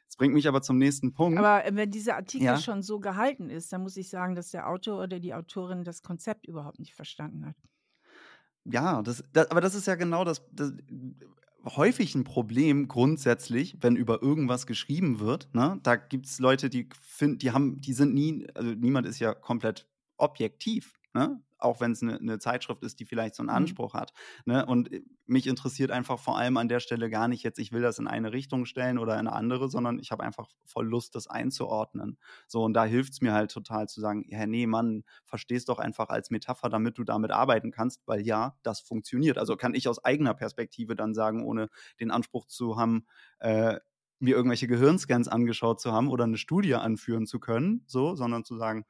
[0.06, 1.38] das bringt mich aber zum nächsten Punkt.
[1.38, 2.58] Aber äh, wenn dieser Artikel Ja.
[2.58, 6.02] schon so gehalten ist, dann muss ich sagen, dass der Autor oder die Autorin das
[6.02, 7.56] Konzept überhaupt nicht verstanden hat.
[8.70, 10.72] Ja, das, das, aber das ist ja genau das, das
[11.64, 15.48] häufig ein Problem grundsätzlich, wenn über irgendwas geschrieben wird.
[15.54, 15.78] Ne?
[15.82, 19.34] Da gibt es Leute, die finden, die haben, die sind nie, also niemand ist ja
[19.34, 21.40] komplett objektiv, ne?
[21.58, 23.50] Auch wenn es eine ne Zeitschrift ist, die vielleicht so einen Mhm.
[23.50, 24.12] Anspruch hat.
[24.44, 24.64] Ne?
[24.66, 27.82] Und äh, mich interessiert einfach vor allem an der Stelle gar nicht jetzt, ich will
[27.82, 31.14] das in eine Richtung stellen oder in eine andere, sondern ich habe einfach voll Lust,
[31.14, 32.18] das einzuordnen.
[32.46, 35.78] So, und da hilft es mir halt total zu sagen, ja, nee, Mann, verstehst doch
[35.78, 39.38] einfach als Metapher, damit du damit arbeiten kannst, weil ja, das funktioniert.
[39.38, 41.68] Also kann ich aus eigener Perspektive dann sagen, ohne
[42.00, 43.06] den Anspruch zu haben,
[43.40, 43.78] äh,
[44.20, 48.56] mir irgendwelche Gehirnscans angeschaut zu haben oder eine Studie anführen zu können, so, sondern zu
[48.56, 48.84] sagen,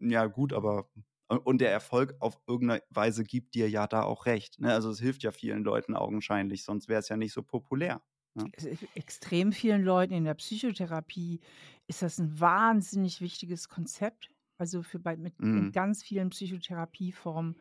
[0.00, 0.88] ja gut, aber
[1.38, 4.60] und der Erfolg auf irgendeine Weise gibt dir ja da auch recht.
[4.60, 4.72] Ne?
[4.72, 8.02] Also es hilft ja vielen Leuten augenscheinlich, sonst wäre es ja nicht so populär.
[8.34, 8.52] Ne?
[8.94, 11.40] Extrem vielen Leuten in der Psychotherapie
[11.86, 14.30] ist das ein wahnsinnig wichtiges Konzept.
[14.58, 15.72] Also für bei, mit Mhm.
[15.72, 17.56] ganz vielen Psychotherapieformen.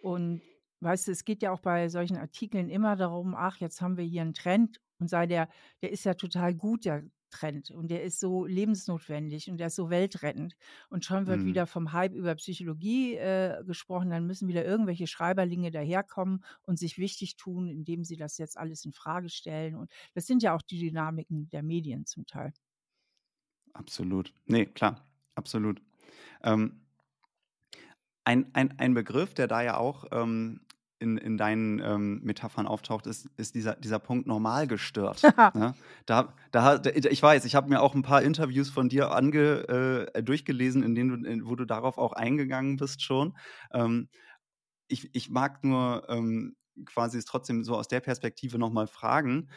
[0.00, 0.42] Und
[0.80, 4.04] weißt du, es geht ja auch bei solchen Artikeln immer darum, ach, jetzt haben wir
[4.04, 5.48] hier einen Trend und sei der,
[5.82, 7.70] der ist ja total gut, der Trend.
[7.70, 10.54] Und der ist so lebensnotwendig und der ist so weltrettend.
[10.88, 11.44] Und schon wird Mhm.
[11.44, 16.98] wieder vom Hype über Psychologie äh, gesprochen, dann müssen wieder irgendwelche Schreiberlinge daherkommen und sich
[16.98, 19.74] wichtig tun, indem sie das jetzt alles in Frage stellen.
[19.76, 22.52] Und das sind ja auch die Dynamiken der Medien zum Teil.
[23.74, 24.32] Absolut.
[24.46, 25.82] Nee, klar, absolut.
[26.42, 26.82] Ähm,
[28.24, 30.60] ein, ein, ein Begriff, der da ja auch ähm,
[30.98, 35.22] in, in deinen ähm, Metaphern auftaucht, ist, ist dieser, dieser Punkt normal gestört.
[35.54, 35.74] ne?
[36.06, 40.22] da, da, ich weiß, ich habe mir auch ein paar Interviews von dir ange, äh,
[40.22, 43.36] durchgelesen, in denen du, in, wo du darauf auch eingegangen bist schon.
[43.72, 44.08] Ähm,
[44.88, 49.50] ich, ich mag nur ähm, quasi es trotzdem so aus der Perspektive nochmal fragen.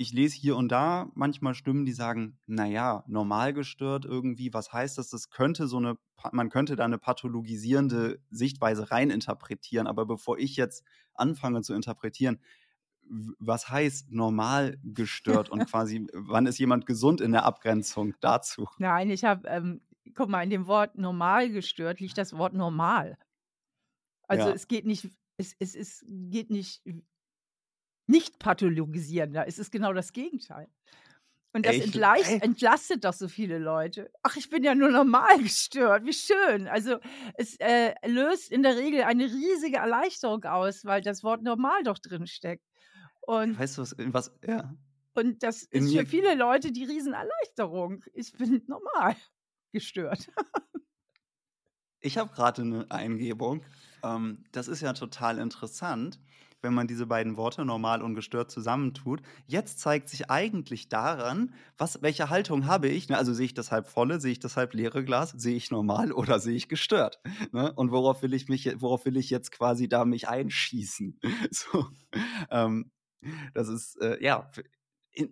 [0.00, 4.96] Ich lese hier und da manchmal Stimmen, die sagen, naja, normal gestört irgendwie, was heißt
[4.96, 5.10] das?
[5.10, 5.98] Das könnte so eine,
[6.32, 12.40] man könnte da eine pathologisierende Sichtweise reininterpretieren, aber bevor ich jetzt anfange zu interpretieren,
[13.38, 18.68] was heißt normal gestört und quasi, wann ist jemand gesund in der Abgrenzung dazu?
[18.78, 19.80] Nein, ich habe, ähm,
[20.14, 23.16] guck mal, in dem Wort normal gestört liegt das Wort normal.
[24.28, 24.50] Also Ja.
[24.50, 26.82] es geht nicht, es, es, es geht nicht
[28.10, 30.68] nicht pathologisieren, da ist es genau das Gegenteil.
[31.52, 32.40] Und das Ey.
[32.42, 34.10] entlastet doch so viele Leute.
[34.22, 36.68] Ach, ich bin ja nur normal gestört, wie schön.
[36.68, 36.98] Also
[37.34, 41.98] es äh, löst in der Regel eine riesige Erleichterung aus, weil das Wort normal doch
[41.98, 42.64] drin steckt.
[43.22, 44.74] Und, Weißt du, was, was ja.
[45.14, 48.04] und das In ist für viele Leute die Riesenerleichterung.
[48.12, 49.16] Ich bin normal
[49.72, 50.30] gestört.
[52.00, 53.62] Ich habe gerade eine Eingebung.
[54.02, 56.18] Ähm, das ist ja total interessant,
[56.62, 59.22] wenn man diese beiden Worte normal und gestört zusammentut.
[59.46, 63.08] Jetzt zeigt sich eigentlich daran, was, welche Haltung habe ich.
[63.08, 63.16] Ne?
[63.16, 66.12] Also sehe ich das halb volle, sehe ich das halb leere Glas, sehe ich normal
[66.12, 67.20] oder sehe ich gestört?
[67.52, 67.72] Ne?
[67.72, 71.18] Und worauf will ich mich, worauf will ich jetzt quasi da mich einschießen?
[71.52, 71.86] So,
[72.50, 72.90] ähm,
[73.54, 74.50] das ist äh, ja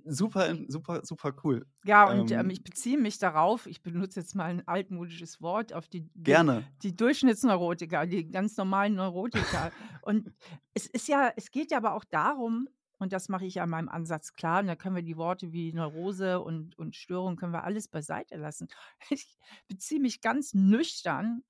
[0.04, 1.66] super, super, super cool.
[1.84, 5.72] Ja, und ähm, ähm, ich beziehe mich darauf, ich benutze jetzt mal ein altmodisches Wort,
[5.72, 6.64] auf die, gerne.
[6.82, 9.72] die, die Durchschnittsneurotiker, die ganz normalen Neurotiker.
[10.02, 10.32] und
[10.74, 13.70] es ist ja, es geht ja aber auch darum, und das mache ich ja in
[13.70, 17.52] meinem Ansatz klar, und da können wir die Worte wie Neurose und, und Störung, können
[17.52, 18.68] wir alles beiseite lassen.
[19.10, 19.38] Ich
[19.68, 21.44] beziehe mich ganz nüchtern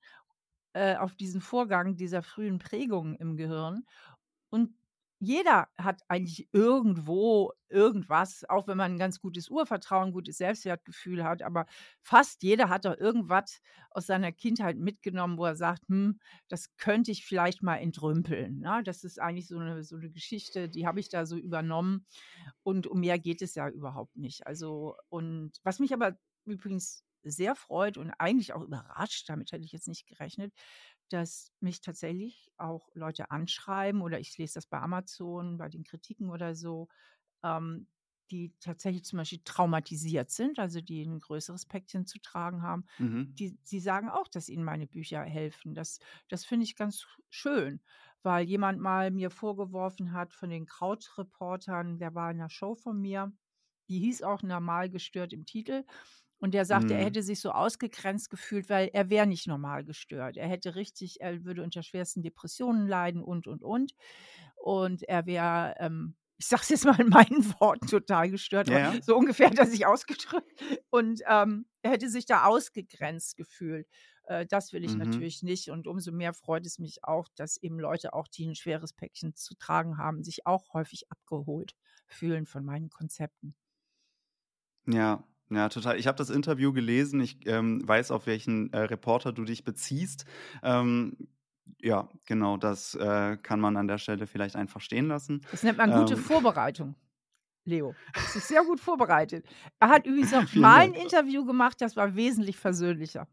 [0.73, 3.85] äh, auf diesen Vorgang dieser frühen Prägungen im Gehirn
[4.49, 4.73] und
[5.19, 11.41] jeder hat eigentlich irgendwo irgendwas, auch wenn man ein ganz gutes Urvertrauen, gutes Selbstwertgefühl hat,
[11.43, 11.65] aber
[12.01, 13.59] fast jeder hat doch irgendwas
[13.91, 18.59] aus seiner Kindheit mitgenommen, wo er sagt, hm, das könnte ich vielleicht mal entrümpeln.
[18.59, 18.81] Ne?
[18.85, 22.05] Das ist eigentlich so eine, so eine Geschichte, die habe ich da so übernommen
[22.63, 24.47] und um mehr geht es ja überhaupt nicht.
[24.47, 29.71] Also, und was mich aber übrigens sehr freut und eigentlich auch überrascht, damit hätte ich
[29.71, 30.53] jetzt nicht gerechnet,
[31.09, 36.29] dass mich tatsächlich auch Leute anschreiben oder ich lese das bei Amazon, bei den Kritiken
[36.29, 36.87] oder so,
[37.43, 37.87] ähm,
[38.31, 43.39] die tatsächlich zum Beispiel traumatisiert sind, also die ein größeres Päckchen zu tragen haben, Mhm.
[43.39, 45.73] die, die sagen auch, dass ihnen meine Bücher helfen.
[45.73, 47.81] Das, das finde ich ganz schön,
[48.23, 52.99] weil jemand mal mir vorgeworfen hat von den Krautreportern, der war in einer Show von
[52.99, 53.31] mir,
[53.89, 55.85] die hieß auch normal gestört im Titel.
[56.39, 57.05] Und der sagte, er Mhm.
[57.05, 60.37] hätte sich so ausgegrenzt gefühlt, weil er wäre nicht normal gestört.
[60.37, 63.93] Er hätte richtig, er würde unter schwersten Depressionen leiden und, und, und.
[64.55, 68.69] Und er wäre, ähm, ich sage es jetzt mal in meinen Worten, total gestört.
[68.69, 68.99] Ja.
[69.01, 70.63] So ungefähr hat er sich ausgedrückt.
[70.89, 73.87] Und ähm, er hätte sich da ausgegrenzt gefühlt.
[74.23, 74.97] Äh, das will ich Mhm.
[74.97, 75.69] natürlich nicht.
[75.69, 79.35] Und umso mehr freut es mich auch, dass eben Leute, auch die ein schweres Päckchen
[79.35, 81.73] zu tragen haben, sich auch häufig abgeholt
[82.07, 83.55] fühlen von meinen Konzepten.
[84.85, 85.97] Ja, ja, total.
[85.97, 87.19] Ich habe das Interview gelesen.
[87.21, 90.25] Ich ähm, weiß, auf welchen äh, Reporter du dich beziehst.
[90.63, 91.17] Ähm,
[91.81, 95.41] ja, genau, das äh, kann man an der Stelle vielleicht einfach stehen lassen.
[95.51, 96.95] Das nennt man gute Ähm, Vorbereitung.
[97.65, 97.93] Leo.
[98.13, 99.45] Hat sich sehr gut vorbereitet.
[99.79, 100.93] Er hat übrigens auch Vielen mal ein.
[100.93, 103.27] Interview gemacht, das war wesentlich versöhnlicher.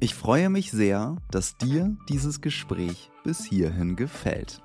[0.00, 4.60] Ich freue mich sehr, dass dir dieses Gespräch bis hierhin gefällt.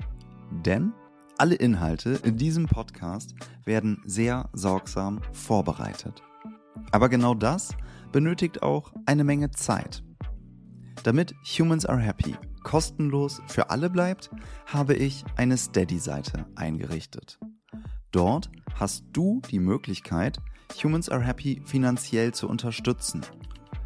[0.51, 0.91] Denn
[1.39, 6.21] alle Inhalte in diesem Podcast werden sehr sorgsam vorbereitet.
[6.91, 7.69] Aber genau das
[8.11, 10.03] benötigt auch eine Menge Zeit.
[11.03, 14.29] Damit Humans Are Happy kostenlos für alle bleibt,
[14.65, 17.39] habe ich eine Steady-Seite eingerichtet.
[18.11, 20.39] Dort hast du die Möglichkeit,
[20.83, 23.21] Humans Are Happy finanziell zu unterstützen.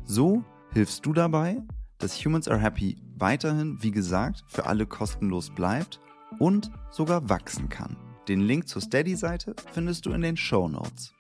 [0.06, 1.62] So hilfst du dabei,
[2.00, 6.00] dass Humans Are Happy weiterhin, wie gesagt, für alle kostenlos bleibt
[6.40, 7.98] und sogar wachsen kann.
[8.28, 11.14] Den Link zur Steady-Seite findest du in den Show Notes.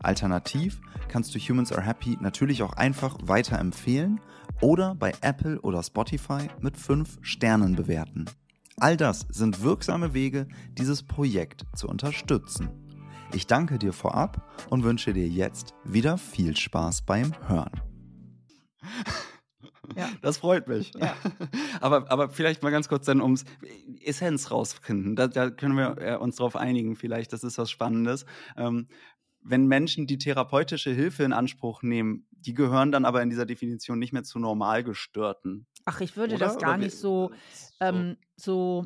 [0.00, 4.20] Alternativ kannst du Humans Are Happy natürlich auch einfach weiterempfehlen
[4.60, 8.26] oder bei Apple oder Spotify mit 5 Sternen bewerten.
[8.76, 12.70] All das sind wirksame Wege, dieses Projekt zu unterstützen.
[13.34, 17.80] Ich danke dir vorab und wünsche dir jetzt wieder viel Spaß beim Hören.
[19.96, 20.08] Ja.
[20.22, 20.92] Das freut mich.
[20.94, 21.14] Ja.
[21.80, 23.44] Aber, aber vielleicht mal ganz kurz dann ums
[24.04, 25.14] Essenz rausfinden.
[25.14, 28.26] Da, da können wir äh, uns drauf einigen, vielleicht, das ist was Spannendes.
[28.56, 28.88] Ähm,
[29.42, 33.98] wenn Menschen die therapeutische Hilfe in Anspruch nehmen, die gehören dann aber in dieser Definition
[33.98, 35.66] nicht mehr zu Normalgestörten.
[35.84, 36.46] Ach, ich würde Oder?
[36.46, 37.74] das gar Oder nicht so, so.
[37.80, 38.84] ähm, so,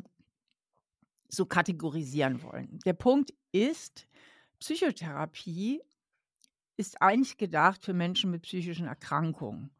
[1.29, 2.79] so kategorisieren wollen.
[2.85, 4.07] Der Punkt ist,
[4.59, 5.81] Psychotherapie
[6.77, 9.71] ist eigentlich gedacht für Menschen mit psychischen Erkrankungen.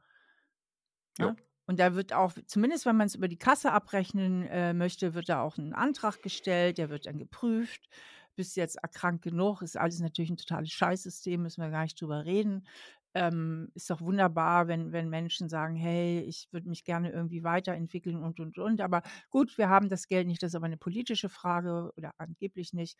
[1.17, 1.27] Ja.
[1.27, 1.35] Ja?
[1.65, 5.29] Und da wird auch, zumindest wenn man es über die Kasse abrechnen äh, möchte, wird
[5.29, 7.87] da auch ein Antrag gestellt, der wird dann geprüft.
[8.35, 9.61] Bist jetzt erkrankt genug?
[9.61, 12.67] Ist alles natürlich ein totales Scheißsystem, müssen wir gar nicht drüber reden.
[13.13, 18.23] Ähm, ist doch wunderbar, wenn, wenn Menschen sagen, hey, ich würde mich gerne irgendwie weiterentwickeln
[18.23, 18.81] und, und, und.
[18.81, 22.73] Aber gut, wir haben das Geld nicht, das ist aber eine politische Frage oder angeblich
[22.73, 22.97] nicht,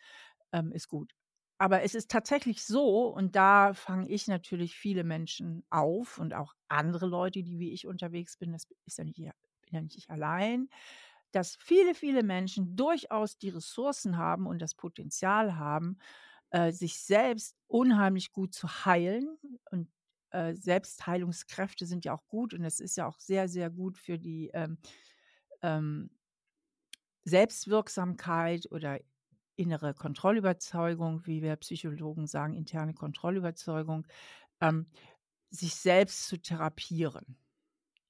[0.54, 1.14] ähm, ist gut.
[1.60, 6.54] Aber es ist tatsächlich so, und da fange ich natürlich viele Menschen auf und auch
[6.68, 9.32] andere Leute, die wie ich unterwegs bin, das ist ja nicht, bin
[9.72, 10.70] ja nicht ich allein,
[11.32, 15.98] dass viele, viele Menschen durchaus die Ressourcen haben und das Potenzial haben,
[16.52, 19.38] äh, sich selbst unheimlich gut zu heilen.
[19.72, 19.90] Und
[20.32, 24.20] äh, Selbstheilungskräfte sind ja auch gut und es ist ja auch sehr, sehr gut für
[24.20, 24.78] die ähm,
[25.62, 26.12] ähm,
[27.26, 29.00] Selbstwirksamkeit oder
[29.56, 34.08] innere Kontrollüberzeugung, wie wir Psychologen sagen, interne Kontrollüberzeugung,
[34.62, 34.88] ähm,
[35.50, 37.38] sich selbst zu therapieren.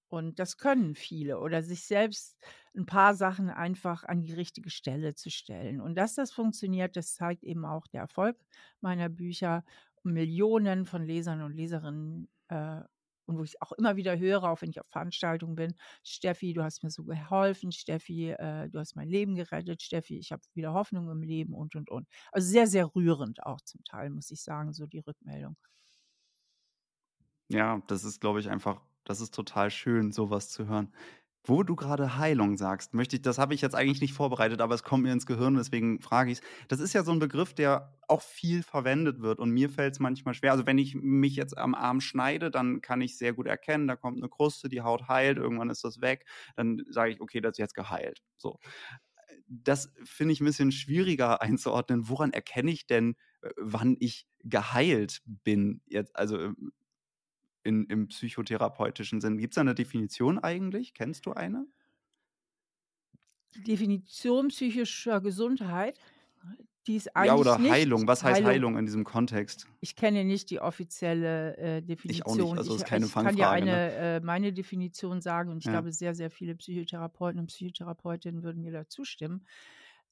[0.08, 2.38] Und das können viele oder sich selbst
[2.75, 5.82] ein paar Sachen einfach an die richtige Stelle zu stellen.
[5.82, 8.38] Und dass das funktioniert, das zeigt eben auch der Erfolg
[8.79, 9.63] meiner Bücher.
[10.03, 12.82] Millionen von Lesern und Leserinnen äh,
[13.26, 16.64] und wo ich auch immer wieder höre, auch wenn ich auf Veranstaltungen bin, Steffi, du
[16.64, 20.74] hast mir so geholfen, Steffi, äh, du hast mein Leben gerettet, Steffi, ich habe wieder
[20.74, 22.08] Hoffnung im Leben und, und, und.
[22.32, 25.56] Also sehr, sehr rührend auch zum Teil, muss ich sagen, so die Rückmeldung.
[27.50, 30.94] Ja, das ist, glaube ich, einfach, das ist total schön, sowas zu hören.
[31.45, 34.75] Wo du gerade Heilung sagst, möchte ich, das habe ich jetzt eigentlich nicht vorbereitet, aber
[34.75, 36.43] es kommt mir ins Gehirn, deswegen frage ich es.
[36.69, 39.99] Das ist ja so ein Begriff, der auch viel verwendet wird und mir fällt es
[39.99, 40.53] manchmal schwer.
[40.53, 43.97] Also wenn ich mich jetzt am Arm schneide, dann kann ich sehr gut erkennen, da
[43.97, 46.25] kommt eine Kruste, die Haut heilt, irgendwann ist das weg,
[46.56, 48.21] dann sage ich, okay, das ist jetzt geheilt.
[48.38, 48.58] So.
[49.47, 52.08] Das finde ich ein bisschen schwieriger einzuordnen.
[52.08, 55.82] Woran erkenne ich denn, äh, wann ich geheilt bin?
[55.88, 56.71] Jetzt, also ähm,
[57.63, 59.38] in, im psychotherapeutischen Sinn.
[59.38, 60.93] Gibt es da eine Definition eigentlich?
[60.93, 61.65] Kennst du eine?
[63.56, 65.99] Die Definition psychischer Gesundheit,
[66.88, 67.28] die ist eigentlich.
[67.28, 68.08] Ja, oder nicht Heilung.
[68.08, 68.49] Was heißt Heilung.
[68.49, 69.67] Heilung, in diesem Kontext?
[69.80, 72.36] Ich kenne nicht die offizielle äh, Definition.
[72.36, 73.38] Ich auch nicht, also ich, ist keine ich Fangfrage.
[73.38, 74.15] kann ja eine, ne?
[74.15, 75.71] äh, meine Definition sagen und ich Ja.
[75.73, 79.45] glaube, sehr, sehr viele Psychotherapeuten und Psychotherapeutinnen würden mir da zustimmen.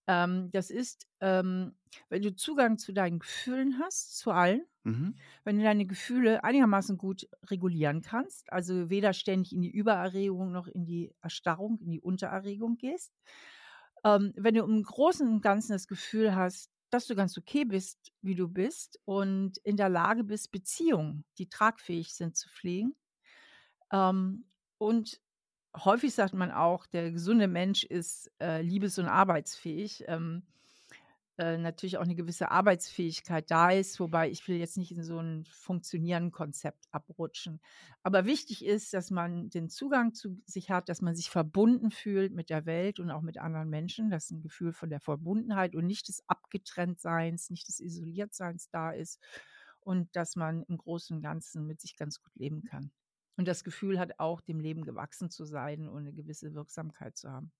[0.07, 1.75] Ähm, das ist, ähm,
[2.09, 5.21] wenn du Zugang zu deinen Gefühlen hast, zu allen, Mhm.
[5.43, 10.67] wenn du deine Gefühle einigermaßen gut regulieren kannst, also weder ständig in die Übererregung noch
[10.67, 13.13] in die Erstarrung, in die Untererregung gehst.
[14.03, 18.11] Ähm, wenn du im Großen und Ganzen das Gefühl hast, dass du ganz okay bist,
[18.21, 22.95] wie du bist und in der Lage bist, Beziehungen, die tragfähig sind, zu pflegen.
[23.91, 24.45] Ähm,
[24.77, 25.19] und
[25.75, 30.05] häufig sagt man auch, der gesunde Mensch ist äh, liebes- und arbeitsfähig.
[30.07, 30.43] Ähm,
[31.37, 35.17] äh, natürlich auch eine gewisse Arbeitsfähigkeit da ist, wobei ich will jetzt nicht in so
[35.17, 37.61] ein funktionierenden Konzept abrutschen.
[38.03, 42.33] Aber wichtig ist, dass man den Zugang zu sich hat, dass man sich verbunden fühlt
[42.33, 45.87] mit der Welt und auch mit anderen Menschen, dass ein Gefühl von der Verbundenheit und
[45.87, 49.19] nicht des Abgetrenntseins, nicht des Isoliertseins da ist
[49.79, 52.91] und dass man im Großen und Ganzen mit sich ganz gut leben kann.
[53.41, 57.31] Und das Gefühl hat auch, dem Leben gewachsen zu sein und eine gewisse Wirksamkeit zu
[57.31, 57.51] haben.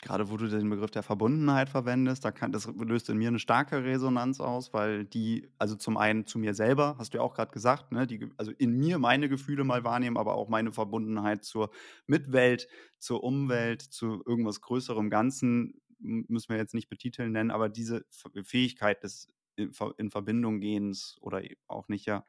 [0.00, 3.38] Gerade wo du den Begriff der Verbundenheit verwendest, da kann, das löst in mir eine
[3.38, 7.34] starke Resonanz aus, weil die, also zum einen zu mir selber, hast du ja auch
[7.34, 11.44] gerade gesagt, ne, die, also in mir meine Gefühle mal wahrnehmen, aber auch meine Verbundenheit
[11.44, 11.70] zur
[12.08, 12.66] Mitwelt,
[12.98, 18.04] zur Umwelt, zu irgendwas Größerem Ganzen, müssen wir jetzt nicht betiteln nennen, aber diese
[18.42, 22.24] Fähigkeit des in Verbindung gehens oder e- auch nicht, ja,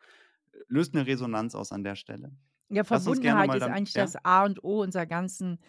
[0.67, 2.31] löst eine Resonanz aus an der Stelle.
[2.69, 4.03] Ja, Verbundenheit ist eigentlich ja?
[4.03, 5.59] das A und O unserer ganzen,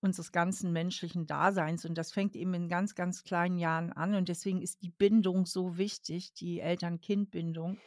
[0.00, 1.84] unseres ganzen menschlichen Daseins.
[1.84, 4.14] Und das fängt eben in ganz, ganz kleinen Jahren an.
[4.14, 7.78] Und deswegen ist die Bindung so wichtig, die Eltern-Kind-Bindung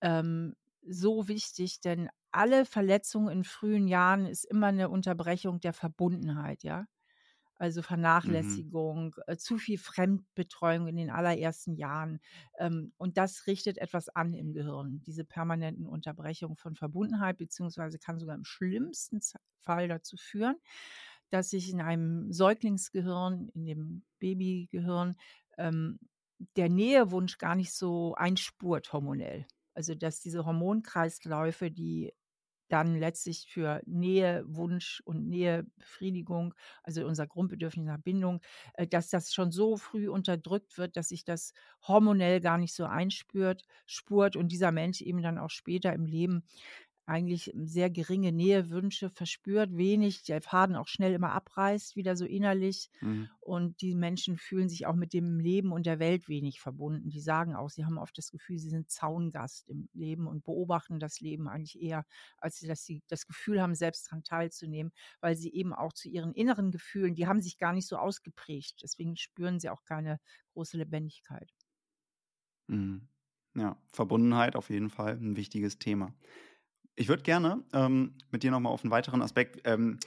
[0.00, 0.54] ähm,
[0.88, 6.86] so wichtig, denn alle Verletzungen in frühen Jahren ist immer eine Unterbrechung der Verbundenheit, ja.
[7.58, 7.82] Also
[8.24, 8.62] Mhm.
[8.62, 12.20] Vernachlässigung, äh, zu viel Fremdbetreuung in den allerersten Jahren.
[12.58, 18.18] Ähm, und das richtet etwas an im Gehirn, diese permanenten Unterbrechungen von Verbundenheit, beziehungsweise kann
[18.18, 19.20] sogar im schlimmsten
[19.60, 20.56] Fall dazu führen,
[21.30, 25.16] dass sich in einem Säuglingsgehirn, in dem Babygehirn,
[25.58, 25.98] ähm,
[26.56, 29.46] der Nähewunsch gar nicht so einspurt hormonell.
[29.74, 32.12] Also dass diese Hormonkreisläufe, die
[32.68, 38.40] dann letztlich für Nähewunsch und Nähebefriedigung, also unser Grundbedürfnis nach Bindung,
[38.74, 41.52] äh, dass das schon so früh unterdrückt wird, dass sich das
[41.86, 46.44] hormonell gar nicht so einspürt, spurt und dieser Mensch eben dann auch später im Leben
[47.06, 52.90] eigentlich sehr geringe Nähewünsche verspürt, wenig, der Faden auch schnell immer abreißt, wieder so innerlich.
[53.00, 53.26] Mhm.
[53.40, 57.10] Und die Menschen fühlen sich auch mit dem Leben und der Welt wenig verbunden.
[57.10, 60.98] Die sagen auch, sie haben oft das Gefühl, sie sind Zaungast im Leben und beobachten
[60.98, 62.04] das Leben eigentlich eher,
[62.38, 66.32] als dass sie das Gefühl haben, selbst daran teilzunehmen, weil sie eben auch zu ihren
[66.34, 68.80] inneren Gefühlen, die haben sich gar nicht so ausgeprägt.
[68.82, 70.18] Deswegen spüren sie auch keine
[70.54, 71.52] große Lebendigkeit.
[72.68, 73.08] Mhm.
[73.54, 76.14] Ja, Verbundenheit auf jeden Fall ein wichtiges Thema.
[76.96, 79.98] Ich würde gerne ähm, mit dir nochmal auf einen weiteren Aspekt, ähm,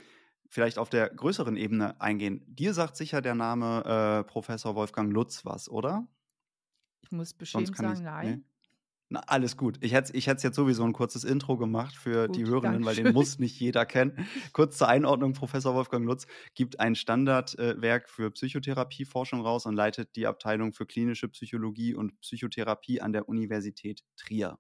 [0.48, 2.44] vielleicht auf der größeren Ebene eingehen.
[2.48, 6.08] Dir sagt sicher der Name äh, Professor Wolfgang Lutz was, oder?
[7.02, 8.00] Ich muss beschämt kann ich.
[8.00, 8.38] sagen, Nee?
[8.38, 8.46] nein.
[9.10, 9.78] Na, alles gut.
[9.82, 12.96] Ich hätte ich hätt's jetzt sowieso ein kurzes Intro gemacht für die Gut, Hörenden, weil
[12.96, 14.18] den muss nicht jeder kennen.
[14.54, 20.28] Kurz zur Einordnung: Professor Wolfgang Lutz gibt ein Standardwerk für Psychotherapieforschung raus und leitet die
[20.28, 24.60] Abteilung für klinische Psychologie und Psychotherapie an der Universität Trier.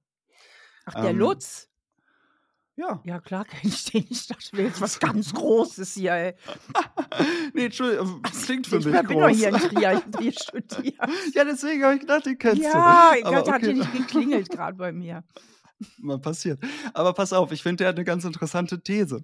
[0.85, 1.69] Ach, der Ähm, Lutz?
[2.79, 3.01] Ja.
[3.03, 4.05] Ja, klar kenne ich den.
[4.09, 6.33] Ich dachte, wäre jetzt was ganz Großes hier, ey.
[7.53, 9.37] nee, Entschuldigung, das klingt für Ich mich bin doch groß.
[9.37, 10.95] hier in Trier, ich habe Trier studiert.
[11.33, 13.25] ja, deswegen habe ich gedacht, den kennst Ja, du.
[13.25, 13.79] Aber Gott hat hier okay.
[13.79, 15.23] nicht geklingelt gerade bei mir.
[15.97, 16.59] Mal passiert.
[16.93, 19.23] Aber pass auf, ich finde, der hat eine ganz interessante These.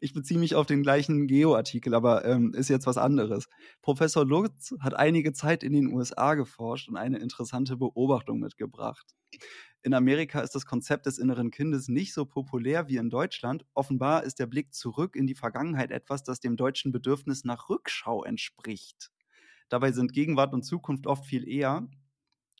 [0.00, 3.48] Ich beziehe mich auf den gleichen Geo-Artikel, aber ähm, ist jetzt was anderes.
[3.82, 9.06] Professor Lutz hat einige Zeit in den USA geforscht und eine interessante Beobachtung mitgebracht.
[9.82, 13.64] In Amerika ist das Konzept des inneren Kindes nicht so populär wie in Deutschland.
[13.72, 18.24] Offenbar ist der Blick zurück in die Vergangenheit etwas, das dem deutschen Bedürfnis nach Rückschau
[18.24, 19.12] entspricht.
[19.68, 21.88] Dabei sind Gegenwart und Zukunft oft viel eher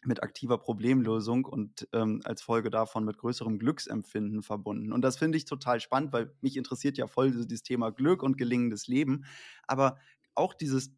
[0.07, 4.93] mit aktiver Problemlösung und ähm, als Folge davon mit größerem Glücksempfinden verbunden.
[4.93, 8.37] Und das finde ich total spannend, weil mich interessiert ja voll dieses Thema Glück und
[8.37, 9.25] gelingendes Leben.
[9.67, 9.99] Aber
[10.35, 10.93] auch dieses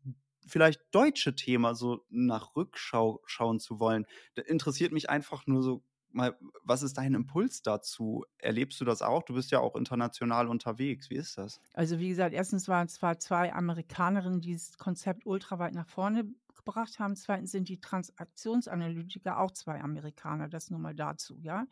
[0.46, 4.06] vielleicht deutsche Thema so nach Rückschau schauen zu wollen,
[4.46, 8.24] interessiert mich einfach nur so mal, was ist dein Impuls dazu?
[8.38, 9.22] Erlebst du das auch?
[9.22, 11.10] Du bist ja auch international unterwegs.
[11.10, 11.60] Wie ist das?
[11.74, 16.24] Also wie gesagt, erstens waren es zwar zwei Amerikanerinnen, die dieses Konzept ultraweit nach vorne
[16.68, 17.16] gebracht haben.
[17.16, 20.48] Zweitens sind die Transaktionsanalytiker auch zwei Amerikaner.
[20.48, 21.66] Das nur mal dazu, ja.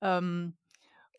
[0.00, 0.54] Ähm,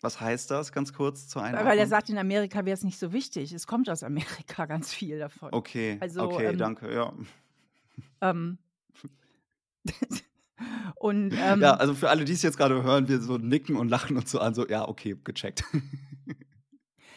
[0.01, 1.66] was heißt das ganz kurz zu einer?
[1.66, 3.51] Weil er sagt, in Amerika wäre es nicht so wichtig.
[3.51, 5.49] Es kommt aus Amerika ganz viel davon.
[5.51, 7.14] Okay, also, okay, ähm, danke, ja.
[8.22, 8.60] Ähm,
[10.95, 13.89] und, ähm, ja, also für alle, die es jetzt gerade hören, wir so nicken und
[13.89, 15.64] lachen und so an, so, ja, okay, gecheckt.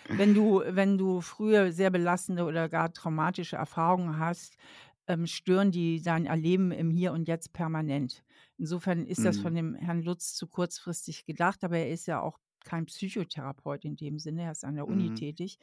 [0.08, 4.56] wenn du, wenn du früher sehr belastende oder gar traumatische Erfahrungen hast,
[5.12, 8.24] ähm, stören die sein Erleben im Hier und Jetzt permanent.
[8.58, 9.56] Insofern ist das von mhm.
[9.56, 14.18] dem Herrn Lutz zu kurzfristig gedacht, aber er ist ja auch kein Psychotherapeut in dem
[14.18, 15.14] Sinne, er ist an der Uni mhm.
[15.16, 15.58] tätig,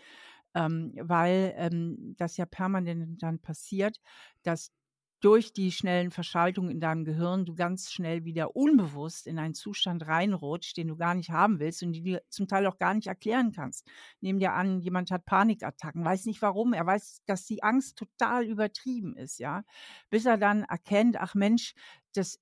[0.53, 3.99] ähm, weil ähm, das ja permanent dann passiert,
[4.43, 4.71] dass
[5.19, 10.07] durch die schnellen Verschaltungen in deinem Gehirn du ganz schnell wieder unbewusst in einen Zustand
[10.07, 13.07] reinrutscht, den du gar nicht haben willst und die du zum Teil auch gar nicht
[13.07, 13.85] erklären kannst.
[14.21, 18.45] Nehmen dir an, jemand hat Panikattacken, weiß nicht warum, er weiß, dass die Angst total
[18.45, 19.63] übertrieben ist, ja,
[20.09, 21.73] bis er dann erkennt, ach Mensch,
[22.13, 22.39] das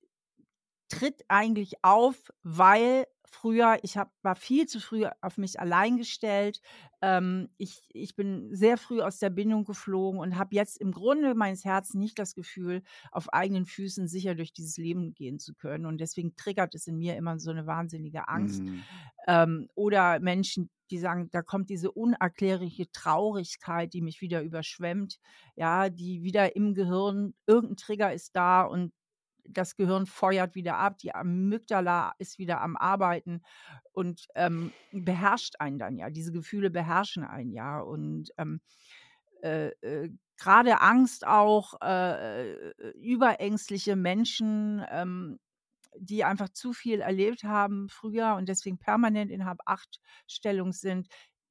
[0.88, 6.60] tritt eigentlich auf, weil früher, ich hab, war viel zu früh auf mich allein gestellt.
[7.00, 11.34] Ähm, ich, ich bin sehr früh aus der Bindung geflogen und habe jetzt im Grunde
[11.34, 15.86] meines Herzens nicht das Gefühl, auf eigenen Füßen sicher durch dieses Leben gehen zu können.
[15.86, 18.62] Und deswegen triggert es in mir immer so eine wahnsinnige Angst.
[18.62, 18.82] Mhm.
[19.26, 25.18] Ähm, oder Menschen, die sagen, da kommt diese unerklärliche Traurigkeit, die mich wieder überschwemmt,
[25.54, 28.92] ja, die wieder im Gehirn, irgendein Trigger ist da und
[29.48, 33.42] das Gehirn feuert wieder ab, die Amygdala ist wieder am Arbeiten
[33.92, 36.10] und ähm, beherrscht einen dann ja.
[36.10, 37.80] Diese Gefühle beherrschen einen ja.
[37.80, 38.60] Und ähm,
[39.42, 45.38] äh, äh, gerade Angst auch, äh, äh, überängstliche Menschen, ähm,
[45.96, 51.08] die einfach zu viel erlebt haben früher und deswegen permanent in Hab-Acht-Stellung sind,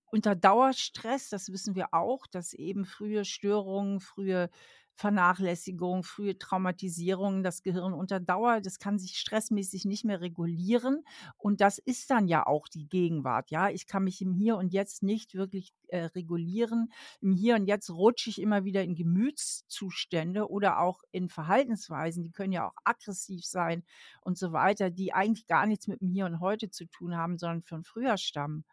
[0.09, 4.49] unter Dauerstress, das wissen wir auch, dass eben frühe Störungen, frühe
[4.97, 11.03] Vernachlässigung, frühe Traumatisierung, das Gehirn unter Dauer, das kann sich stressmäßig nicht mehr regulieren.
[11.37, 13.51] Und das ist dann ja auch die Gegenwart.
[13.51, 16.91] Ja, ich kann mich im Hier und Jetzt nicht wirklich äh, regulieren.
[17.21, 22.31] Im Hier und Jetzt rutsche ich immer wieder in Gemütszustände oder auch in Verhaltensweisen, die
[22.31, 23.83] können ja auch aggressiv sein
[24.21, 27.37] und so weiter, die eigentlich gar nichts mit dem Hier und Heute zu tun haben,
[27.37, 28.65] sondern von früher stammen.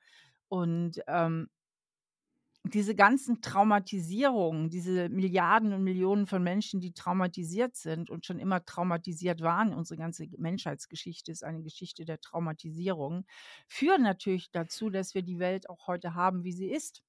[0.48, 1.50] Und ähm,
[2.66, 8.64] diese ganzen Traumatisierungen, diese Milliarden und Millionen von Menschen, die traumatisiert sind und schon immer
[8.64, 13.26] traumatisiert waren, unsere ganze Menschheitsgeschichte ist eine Geschichte der Traumatisierung,
[13.68, 17.02] führen natürlich dazu, dass wir die Welt auch heute haben, wie sie ist.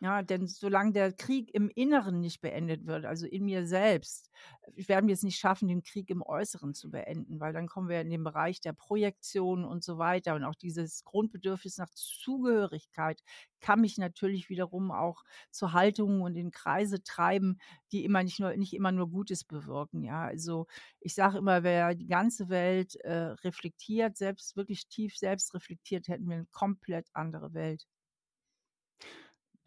[0.00, 4.30] Ja, denn solange der Krieg im Inneren nicht beendet wird, also in mir selbst,
[4.74, 8.02] werden wir es nicht schaffen, den Krieg im Äußeren zu beenden, weil dann kommen wir
[8.02, 10.34] in den Bereich der Projektion und so weiter.
[10.34, 13.22] Und auch dieses Grundbedürfnis nach Zugehörigkeit
[13.60, 17.58] kann mich natürlich wiederum auch zu Haltungen und in Kreise treiben,
[17.90, 20.02] die immer nicht nur nicht immer nur Gutes bewirken.
[20.04, 20.66] Ja, also
[21.00, 26.28] ich sage immer, wer die ganze Welt äh, reflektiert, selbst wirklich tief selbst reflektiert, hätten
[26.28, 27.86] wir eine komplett andere Welt.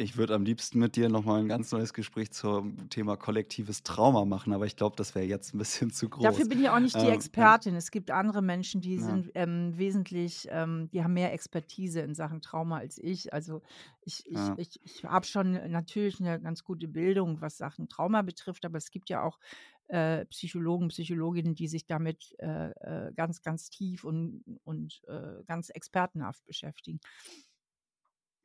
[0.01, 4.23] Ich würde am liebsten mit dir nochmal ein ganz neues Gespräch zum Thema kollektives Trauma
[4.23, 6.23] machen, aber ich glaube, das wäre jetzt ein bisschen zu groß.
[6.23, 7.75] Dafür bin ich auch nicht die ähm, Expertin.
[7.75, 9.01] Es gibt andere Menschen, die ja.
[9.01, 13.33] sind ähm, wesentlich, ähm, die haben mehr Expertise in Sachen Trauma als ich.
[13.33, 13.61] Also
[13.99, 14.55] ich, ich, ja.
[14.57, 18.91] ich, ich habe schon natürlich eine ganz gute Bildung, was Sachen Trauma betrifft, aber es
[18.91, 19.37] gibt ja auch
[19.89, 25.69] äh, Psychologen, Psychologinnen, die sich damit äh, äh ganz, ganz tief und, und äh, ganz
[25.71, 27.01] expertenhaft beschäftigen.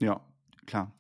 [0.01, 0.21] Ja,
[0.67, 0.93] klar.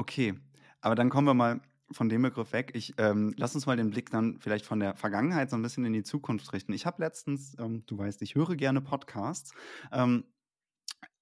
[0.00, 0.32] Okay,
[0.80, 2.70] aber dann kommen wir mal von dem Begriff weg.
[2.72, 5.84] Ich ähm, lass uns mal den Blick dann vielleicht von der Vergangenheit so ein bisschen
[5.84, 6.72] in die Zukunft richten.
[6.72, 9.52] Ich habe letztens, ähm, du weißt, ich höre gerne Podcasts,
[9.92, 10.24] ähm,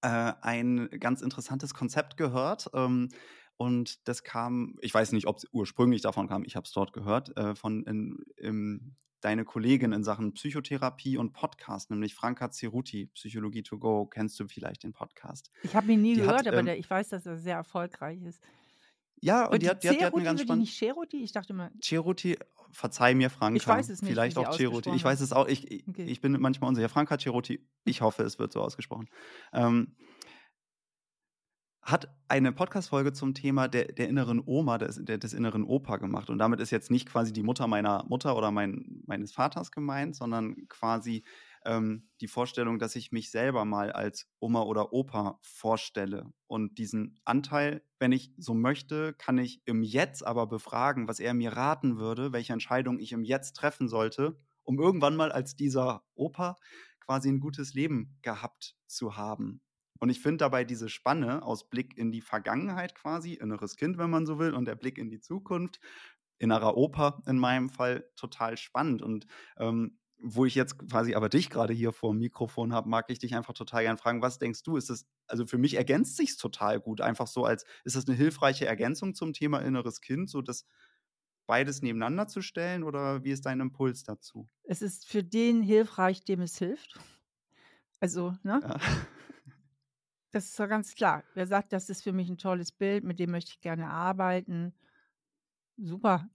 [0.02, 2.70] äh, ein ganz interessantes Konzept gehört.
[2.72, 3.08] Ähm,
[3.56, 6.92] und das kam, ich weiß nicht, ob es ursprünglich davon kam, ich habe es dort
[6.92, 13.06] gehört, äh, von in, im deine Kollegin in Sachen Psychotherapie und Podcast, nämlich Franka Ceruti,
[13.06, 14.06] Psychologie to go.
[14.06, 15.50] Kennst du vielleicht den Podcast?
[15.62, 17.56] Ich habe ihn nie die gehört, hat, aber ähm, der, ich weiß, dass er sehr
[17.56, 18.40] erfolgreich ist.
[19.20, 20.66] Ja, und, und die, hat, die, hat, die hat eine ganz spannende.
[20.66, 21.14] nicht?
[21.14, 21.70] Ich dachte immer.
[21.82, 22.38] Cheruti,
[22.70, 23.56] verzeih mir, Franka.
[23.56, 24.10] Ich weiß es nicht.
[24.10, 24.90] Vielleicht auch Cheruti.
[24.94, 25.46] Ich weiß es auch.
[25.48, 26.04] Ich, okay.
[26.04, 26.88] ich bin manchmal unsicher.
[26.88, 29.08] Franka Cheruti, ich hoffe, es wird so ausgesprochen.
[29.52, 29.94] Ähm,
[31.82, 36.28] hat eine Podcast-Folge zum Thema der, der inneren Oma, des, der, des inneren Opa gemacht.
[36.28, 40.14] Und damit ist jetzt nicht quasi die Mutter meiner Mutter oder mein, meines Vaters gemeint,
[40.14, 41.24] sondern quasi
[41.64, 46.32] ähm, die Vorstellung, dass ich mich selber mal als Oma oder Opa vorstelle.
[46.46, 51.34] Und diesen Anteil, wenn ich so möchte, kann ich im Jetzt aber befragen, was er
[51.34, 56.04] mir raten würde, welche Entscheidung ich im Jetzt treffen sollte, um irgendwann mal als dieser
[56.14, 56.56] Opa
[57.00, 59.62] quasi ein gutes Leben gehabt zu haben.
[59.98, 64.10] Und ich finde dabei diese Spanne aus Blick in die Vergangenheit quasi, inneres Kind, wenn
[64.10, 65.80] man so will, und der Blick in die Zukunft,
[66.38, 69.02] innerer Opa in meinem Fall, total spannend.
[69.02, 69.26] Und
[69.58, 73.18] ähm, wo ich jetzt quasi aber dich gerade hier vor dem Mikrofon habe, mag ich
[73.18, 76.36] dich einfach total gern fragen, was denkst du, ist das, also für mich ergänzt sich
[76.36, 80.42] total gut, einfach so als, ist das eine hilfreiche Ergänzung zum Thema inneres Kind, so
[80.42, 80.66] das
[81.46, 84.48] beides nebeneinander zu stellen oder wie ist dein Impuls dazu?
[84.62, 87.00] Es ist für den hilfreich, dem es hilft.
[88.00, 88.62] Also, ne?
[88.62, 88.78] Ja.
[90.30, 91.24] Das ist doch ganz klar.
[91.34, 94.74] Wer sagt, das ist für mich ein tolles Bild, mit dem möchte ich gerne arbeiten,
[95.76, 96.28] super.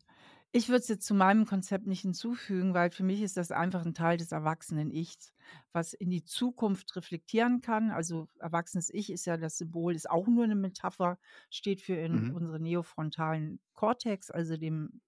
[0.55, 3.83] Ich würde es jetzt zu meinem Konzept nicht hinzufügen, weil für mich ist das einfach
[3.85, 5.33] ein Teil des Erwachsenen-Ichs,
[5.71, 7.89] was in die Zukunft reflektieren kann.
[7.89, 11.17] Also erwachsenes Ich ist ja das Symbol, ist auch nur eine Metapher,
[11.49, 12.31] steht für in Mhm.
[12.31, 15.01] unseren neofrontalen Kortex, also dem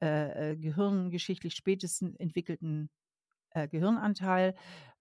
[0.00, 2.90] äh, äh, gehirngeschichtlich spätesten entwickelten
[3.50, 4.54] äh, Gehirnanteil.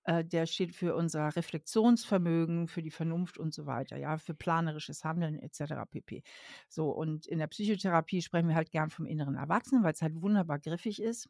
[0.03, 5.03] Äh, der steht für unser Reflexionsvermögen, für die Vernunft und so weiter, ja, für planerisches
[5.03, 5.73] Handeln etc.
[5.89, 6.23] pp.
[6.67, 10.21] So, und in der Psychotherapie sprechen wir halt gern vom inneren Erwachsenen, weil es halt
[10.21, 11.29] wunderbar griffig ist.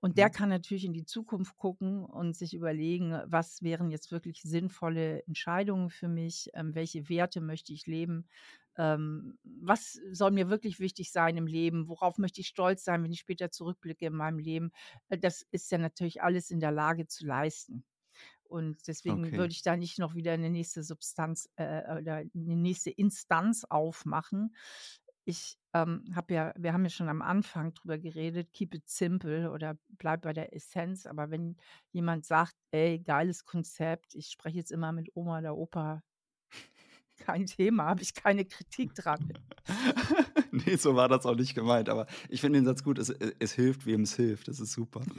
[0.00, 0.32] Und der mhm.
[0.32, 5.90] kann natürlich in die Zukunft gucken und sich überlegen, was wären jetzt wirklich sinnvolle Entscheidungen
[5.90, 8.28] für mich, ähm, welche Werte möchte ich leben,
[8.76, 13.12] ähm, was soll mir wirklich wichtig sein im Leben, worauf möchte ich stolz sein, wenn
[13.12, 14.70] ich später zurückblicke in meinem Leben.
[15.08, 17.84] Äh, das ist ja natürlich alles in der Lage zu leisten.
[18.48, 19.36] Und deswegen okay.
[19.36, 24.54] würde ich da nicht noch wieder eine nächste Substanz äh, oder eine nächste Instanz aufmachen.
[25.24, 29.50] Ich ähm, habe ja, wir haben ja schon am Anfang drüber geredet, keep it simple
[29.50, 31.04] oder bleib bei der Essenz.
[31.06, 31.56] Aber wenn
[31.90, 36.02] jemand sagt, ey, geiles Konzept, ich spreche jetzt immer mit Oma oder Opa,
[37.16, 39.32] kein Thema, habe ich keine Kritik dran.
[40.52, 41.88] nee, so war das auch nicht gemeint.
[41.88, 44.48] Aber ich finde den Satz gut, es, es hilft, wem es hilft.
[44.48, 45.00] Das ist super.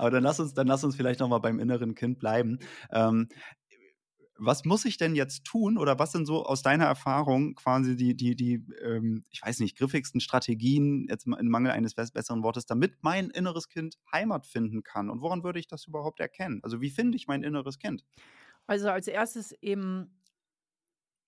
[0.00, 2.58] Aber dann lass uns, dann lass uns vielleicht noch mal beim inneren Kind bleiben.
[2.90, 3.28] Ähm,
[4.38, 8.16] was muss ich denn jetzt tun oder was sind so aus deiner Erfahrung quasi die,
[8.16, 13.02] die, die, ähm, ich weiß nicht, griffigsten Strategien, jetzt in Mangel eines besseren Wortes, damit
[13.02, 15.10] mein inneres Kind Heimat finden kann?
[15.10, 16.60] Und woran würde ich das überhaupt erkennen?
[16.62, 18.02] Also wie finde ich mein inneres Kind?
[18.66, 20.18] Also als erstes eben,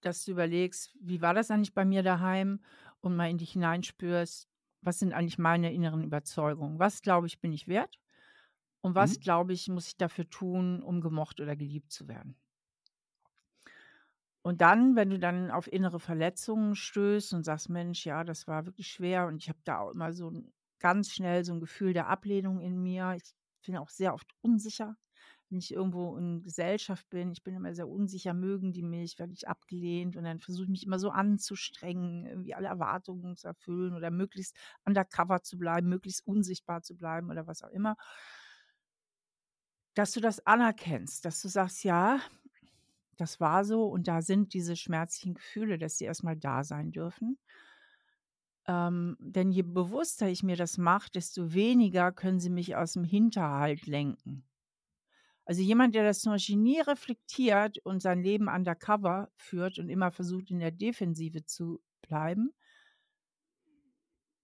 [0.01, 2.61] dass du überlegst, wie war das eigentlich bei mir daheim
[3.01, 4.49] und mal in dich hineinspürst,
[4.81, 6.79] was sind eigentlich meine inneren Überzeugungen?
[6.79, 8.02] Was glaube ich, bin ich wert?
[8.83, 9.21] Und was, mhm.
[9.21, 12.37] glaube ich, muss ich dafür tun, um gemocht oder geliebt zu werden?
[14.45, 18.67] Und dann, wenn du dann auf innere Verletzungen stößt und sagst, Mensch, ja, das war
[18.67, 20.33] wirklich schwer und ich habe da auch immer so
[20.81, 23.15] ganz schnell so ein Gefühl der Ablehnung in mir.
[23.17, 24.97] Ich bin auch sehr oft unsicher,
[25.49, 27.31] wenn ich irgendwo in Gesellschaft bin.
[27.31, 30.71] Ich bin immer sehr unsicher, mögen die mich, werde ich abgelehnt und dann versuche ich
[30.71, 36.27] mich immer so anzustrengen, irgendwie alle Erwartungen zu erfüllen oder möglichst undercover zu bleiben, möglichst
[36.27, 37.97] unsichtbar zu bleiben oder was auch immer
[39.95, 42.21] dass du das anerkennst, dass du sagst, ja,
[43.17, 47.39] das war so und da sind diese schmerzlichen Gefühle, dass sie erstmal da sein dürfen.
[48.67, 53.05] Ähm, denn je bewusster ich mir das mache, desto weniger können sie mich aus dem
[53.05, 54.45] Hinterhalt lenken.
[55.45, 60.13] Also jemand, der das zum Beispiel nie reflektiert und sein Leben undercover führt und immer
[60.13, 62.53] versucht, in der Defensive zu bleiben,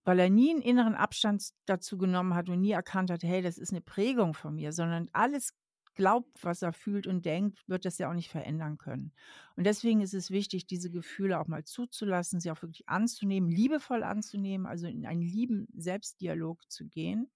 [0.09, 3.59] weil er nie einen inneren Abstand dazu genommen hat und nie erkannt hat, hey, das
[3.59, 5.53] ist eine Prägung von mir, sondern alles
[5.97, 9.13] glaubt, was er fühlt und denkt, wird das ja auch nicht verändern können.
[9.57, 14.03] Und deswegen ist es wichtig, diese Gefühle auch mal zuzulassen, sie auch wirklich anzunehmen, liebevoll
[14.03, 17.31] anzunehmen, also in einen lieben Selbstdialog zu gehen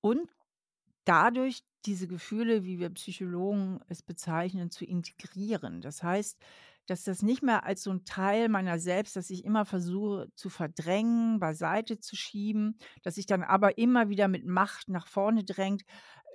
[0.00, 0.30] und
[1.04, 5.80] dadurch diese Gefühle, wie wir Psychologen es bezeichnen, zu integrieren.
[5.80, 6.38] Das heißt,
[6.90, 10.48] dass das nicht mehr als so ein Teil meiner selbst, dass ich immer versuche zu
[10.48, 15.84] verdrängen, beiseite zu schieben, dass sich dann aber immer wieder mit Macht nach vorne drängt,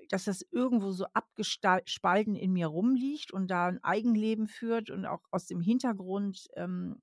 [0.08, 5.24] dass das irgendwo so abgespalten in mir rumliegt und da ein Eigenleben führt und auch
[5.30, 7.02] aus dem Hintergrund ähm,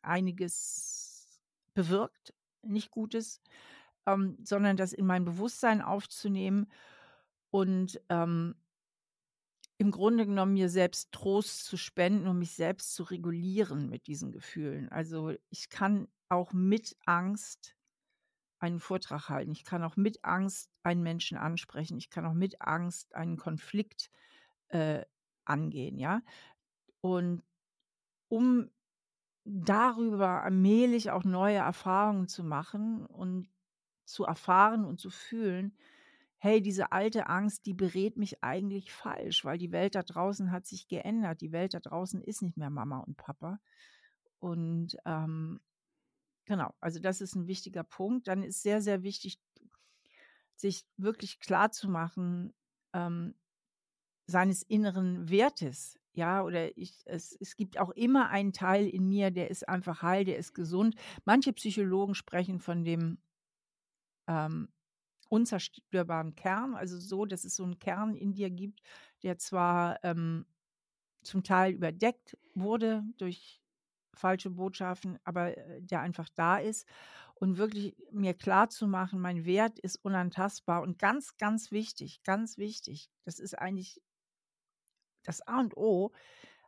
[0.00, 1.42] einiges
[1.74, 2.32] bewirkt,
[2.62, 3.42] nicht Gutes,
[4.06, 6.70] ähm, sondern das in mein Bewusstsein aufzunehmen
[7.50, 8.54] und ähm,
[9.84, 14.32] im Grunde genommen mir selbst Trost zu spenden und mich selbst zu regulieren mit diesen
[14.32, 14.88] Gefühlen.
[14.88, 17.76] Also ich kann auch mit Angst
[18.60, 19.52] einen Vortrag halten.
[19.52, 21.98] Ich kann auch mit Angst einen Menschen ansprechen.
[21.98, 24.10] Ich kann auch mit Angst einen Konflikt
[24.68, 25.04] äh,
[25.44, 26.22] angehen, ja.
[27.02, 27.42] Und
[28.28, 28.70] um
[29.44, 33.50] darüber allmählich auch neue Erfahrungen zu machen und
[34.06, 35.76] zu erfahren und zu fühlen,
[36.44, 40.66] hey, diese alte Angst, die berät mich eigentlich falsch, weil die Welt da draußen hat
[40.66, 41.40] sich geändert.
[41.40, 43.60] Die Welt da draußen ist nicht mehr Mama und Papa.
[44.40, 45.58] Und ähm,
[46.44, 48.28] genau, also das ist ein wichtiger Punkt.
[48.28, 49.40] Dann ist sehr, sehr wichtig,
[50.54, 52.52] sich wirklich klar zu machen,
[52.92, 53.34] ähm,
[54.26, 55.98] seines inneren Wertes.
[56.12, 60.02] Ja, oder ich, es, es gibt auch immer einen Teil in mir, der ist einfach
[60.02, 60.94] heil, der ist gesund.
[61.24, 63.16] Manche Psychologen sprechen von dem
[64.26, 64.68] ähm,
[65.28, 68.82] unzerstörbaren Kern, also so, dass es so einen Kern in dir gibt,
[69.22, 70.46] der zwar ähm,
[71.22, 73.62] zum Teil überdeckt wurde durch
[74.14, 76.86] falsche Botschaften, aber äh, der einfach da ist
[77.34, 82.58] und wirklich mir klar zu machen, mein Wert ist unantastbar und ganz, ganz wichtig, ganz
[82.58, 83.10] wichtig.
[83.24, 84.00] Das ist eigentlich
[85.24, 86.12] das A und O.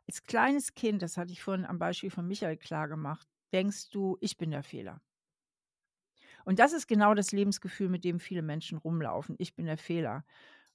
[0.07, 4.17] Als kleines Kind, das hatte ich vorhin am Beispiel von Michael klar gemacht, denkst du,
[4.21, 5.01] ich bin der Fehler.
[6.47, 9.35] Und das ist genau das Lebensgefühl, mit dem viele Menschen rumlaufen.
[9.37, 10.23] Ich bin der Fehler.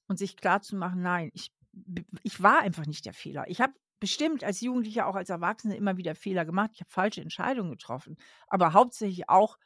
[0.06, 1.50] Und sich klar zu machen, nein, ich,
[2.22, 3.44] ich war einfach nicht der Fehler.
[3.48, 6.72] Ich habe bestimmt als Jugendlicher, auch als Erwachsene immer wieder Fehler gemacht.
[6.74, 8.18] Ich habe falsche Entscheidungen getroffen.
[8.48, 9.56] Aber hauptsächlich auch,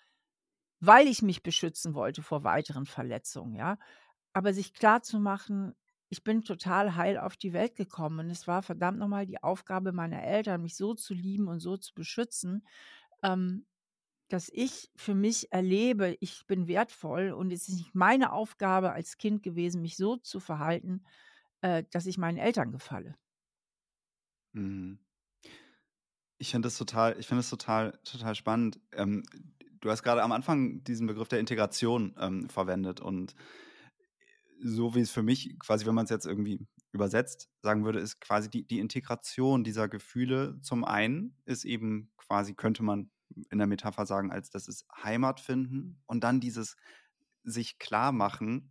[0.80, 3.76] weil ich mich beschützen wollte vor weiteren Verletzungen, ja.
[4.32, 5.74] Aber sich klar zu machen,
[6.08, 9.92] ich bin total heil auf die Welt gekommen und es war verdammt nochmal die Aufgabe
[9.92, 12.64] meiner Eltern, mich so zu lieben und so zu beschützen,
[13.24, 13.66] ähm,
[14.28, 19.18] dass ich für mich erlebe, ich bin wertvoll und es ist nicht meine Aufgabe als
[19.18, 21.04] Kind gewesen, mich so zu verhalten,
[21.60, 23.16] äh, dass ich meinen Eltern gefalle.
[24.52, 24.98] Mhm.
[26.38, 28.80] Ich finde das total, ich finde das total, total spannend.
[28.92, 29.22] Ähm,
[29.80, 33.34] du hast gerade am Anfang diesen Begriff der Integration ähm, verwendet und
[34.62, 38.20] so wie es für mich quasi, wenn man es jetzt irgendwie übersetzt, sagen würde, ist
[38.20, 43.10] quasi die, die Integration dieser Gefühle zum einen ist eben quasi, könnte man
[43.50, 46.76] in der Metapher sagen, als das ist Heimat finden und dann dieses
[47.44, 48.70] sich klar machen.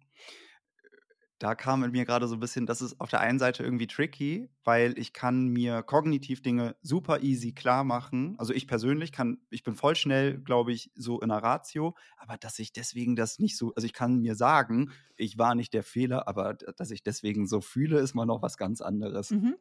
[1.37, 3.87] Da kam in mir gerade so ein bisschen, das ist auf der einen Seite irgendwie
[3.87, 8.35] tricky, weil ich kann mir kognitiv Dinge super easy klar machen.
[8.37, 12.37] Also ich persönlich kann, ich bin voll schnell, glaube ich, so in der Ratio, aber
[12.37, 15.83] dass ich deswegen das nicht so, also ich kann mir sagen, ich war nicht der
[15.83, 19.31] Fehler, aber dass ich deswegen so fühle, ist mal noch was ganz anderes.
[19.31, 19.57] Mhm.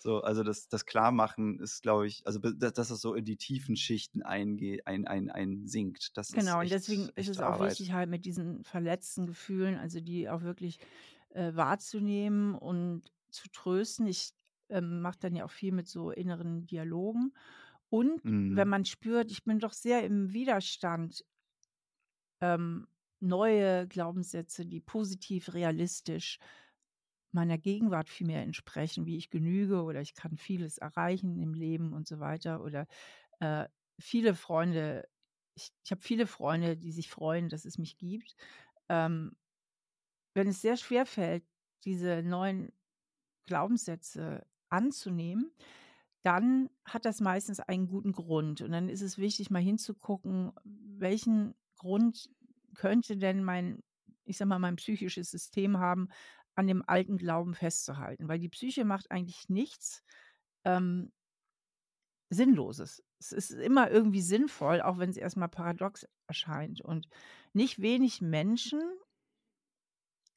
[0.00, 3.76] So, also das, das Klarmachen ist, glaube ich, also dass es so in die tiefen
[3.76, 6.16] Schichten eingeht, ein, ein, ein sinkt.
[6.16, 10.00] Das genau, echt, und deswegen ist es auch wichtig, halt mit diesen verletzten Gefühlen, also
[10.00, 10.78] die auch wirklich
[11.30, 14.06] äh, wahrzunehmen und zu trösten.
[14.06, 14.30] Ich
[14.68, 17.32] ähm, mache dann ja auch viel mit so inneren Dialogen.
[17.90, 18.54] Und mhm.
[18.54, 21.24] wenn man spürt, ich bin doch sehr im Widerstand,
[22.40, 22.86] ähm,
[23.20, 26.38] neue Glaubenssätze, die positiv, realistisch
[27.32, 31.92] meiner Gegenwart viel mehr entsprechen, wie ich genüge oder ich kann vieles erreichen im Leben
[31.92, 32.62] und so weiter.
[32.62, 32.86] Oder
[33.40, 33.66] äh,
[33.98, 35.08] viele Freunde,
[35.54, 38.34] ich, ich habe viele Freunde, die sich freuen, dass es mich gibt.
[38.88, 39.36] Ähm,
[40.34, 41.44] wenn es sehr schwer fällt,
[41.84, 42.72] diese neuen
[43.46, 45.52] Glaubenssätze anzunehmen,
[46.22, 48.60] dann hat das meistens einen guten Grund.
[48.60, 52.30] Und dann ist es wichtig, mal hinzugucken, welchen Grund
[52.74, 53.82] könnte denn mein,
[54.24, 56.08] ich sag mal, mein psychisches System haben,
[56.58, 60.02] an dem alten Glauben festzuhalten, weil die Psyche macht eigentlich nichts
[60.64, 61.12] ähm,
[62.30, 63.00] Sinnloses.
[63.20, 66.80] Es ist immer irgendwie sinnvoll, auch wenn es erstmal paradox erscheint.
[66.80, 67.08] Und
[67.52, 68.82] nicht wenig Menschen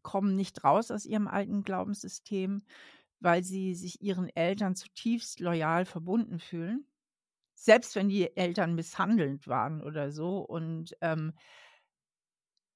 [0.03, 2.61] kommen nicht raus aus ihrem alten Glaubenssystem,
[3.19, 6.86] weil sie sich ihren Eltern zutiefst loyal verbunden fühlen.
[7.55, 10.38] Selbst wenn die Eltern misshandelnd waren oder so.
[10.38, 11.34] Und ähm,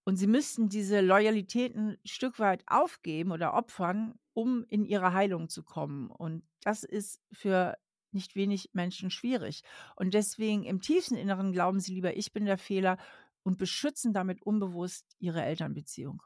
[0.05, 5.49] und sie müssten diese Loyalität ein Stück weit aufgeben oder opfern, um in ihre Heilung
[5.49, 6.09] zu kommen.
[6.11, 7.77] Und das ist für
[8.11, 9.63] nicht wenig Menschen schwierig.
[9.97, 12.97] Und deswegen im tiefsten Inneren glauben sie lieber, ich bin der Fehler
[13.43, 16.21] und beschützen damit unbewusst ihre Elternbeziehung.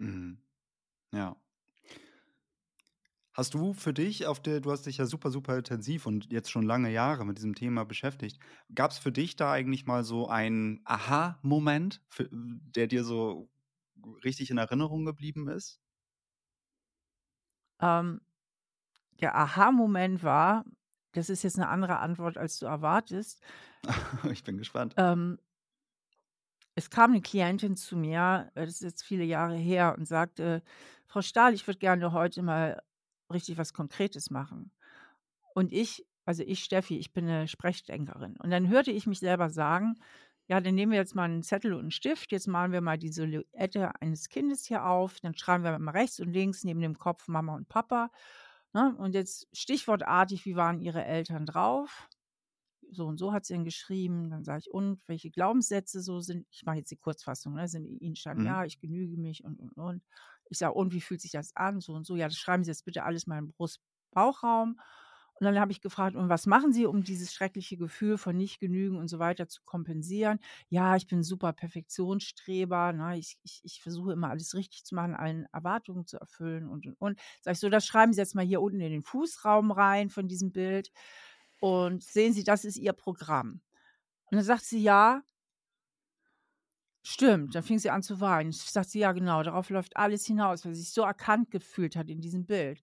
[0.00, 0.38] Mhm.
[1.12, 1.36] Ja.
[3.34, 6.50] Hast du für dich auf der, du hast dich ja super, super intensiv und jetzt
[6.50, 8.38] schon lange Jahre mit diesem Thema beschäftigt.
[8.74, 13.50] Gab es für dich da eigentlich mal so einen Aha-Moment, der dir so
[14.24, 15.80] richtig in Erinnerung geblieben ist?
[17.80, 18.20] Ähm,
[19.20, 20.64] der Aha-Moment war,
[21.12, 23.42] das ist jetzt eine andere Antwort, als du erwartest.
[24.32, 24.96] ich bin gespannt.
[24.96, 25.38] Ähm,
[26.74, 30.62] es kam eine Klientin zu mir, äh, das ist jetzt viele Jahre her, und sagte:
[31.06, 32.82] „Frau Stahl, ich würde gerne heute mal
[33.32, 34.72] richtig was Konkretes machen.“
[35.54, 38.36] Und ich also ich, Steffi, ich bin eine Sprechdenkerin.
[38.38, 39.94] Und dann hörte ich mich selber sagen:
[40.48, 42.32] „Ja, dann nehmen wir jetzt mal einen Zettel und einen Stift.
[42.32, 45.20] Jetzt malen wir mal die Silhouette eines Kindes hier auf.
[45.20, 48.10] Dann schreiben wir mal rechts und links neben dem Kopf Mama und Papa,
[48.72, 48.94] ne?
[48.98, 52.08] Und jetzt stichwortartig, wie waren Ihre Eltern drauf?
[52.90, 54.30] so und so hat sie ihn geschrieben.
[54.30, 57.86] Dann sage ich, und welche Glaubenssätze so sind, ich mache jetzt die Kurzfassung, ne, sind
[57.86, 58.44] in ihnen stand, Mhm.
[58.44, 60.02] ja, ich genüge mich und, und, und.
[60.48, 61.80] Ich sage, und wie fühlt sich das an?
[61.80, 62.16] So und so.
[62.16, 64.78] Ja, das schreiben Sie jetzt bitte alles mal im Brust-Bauchraum.
[65.36, 68.60] Und dann habe ich gefragt, und was machen Sie, um dieses schreckliche Gefühl von nicht
[68.60, 70.38] genügen und so weiter zu kompensieren?
[70.68, 72.92] Ja, ich bin super Perfektionsstreber.
[72.92, 73.18] Ne?
[73.18, 76.94] Ich, ich, ich versuche immer alles richtig zu machen, allen Erwartungen zu erfüllen und und
[77.00, 77.20] und.
[77.40, 80.28] Sag ich so, das schreiben Sie jetzt mal hier unten in den Fußraum rein von
[80.28, 80.92] diesem Bild.
[81.60, 83.60] Und sehen Sie, das ist Ihr Programm.
[84.30, 85.22] Und dann sagt sie, ja,
[87.04, 87.54] stimmt.
[87.54, 88.50] Dann fing sie an zu weinen.
[88.50, 92.08] Ich sagte ja, genau, darauf läuft alles hinaus, weil sie sich so erkannt gefühlt hat
[92.08, 92.82] in diesem Bild.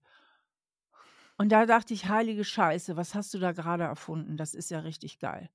[1.36, 4.36] Und da dachte ich, heilige Scheiße, was hast du da gerade erfunden?
[4.36, 5.50] Das ist ja richtig geil.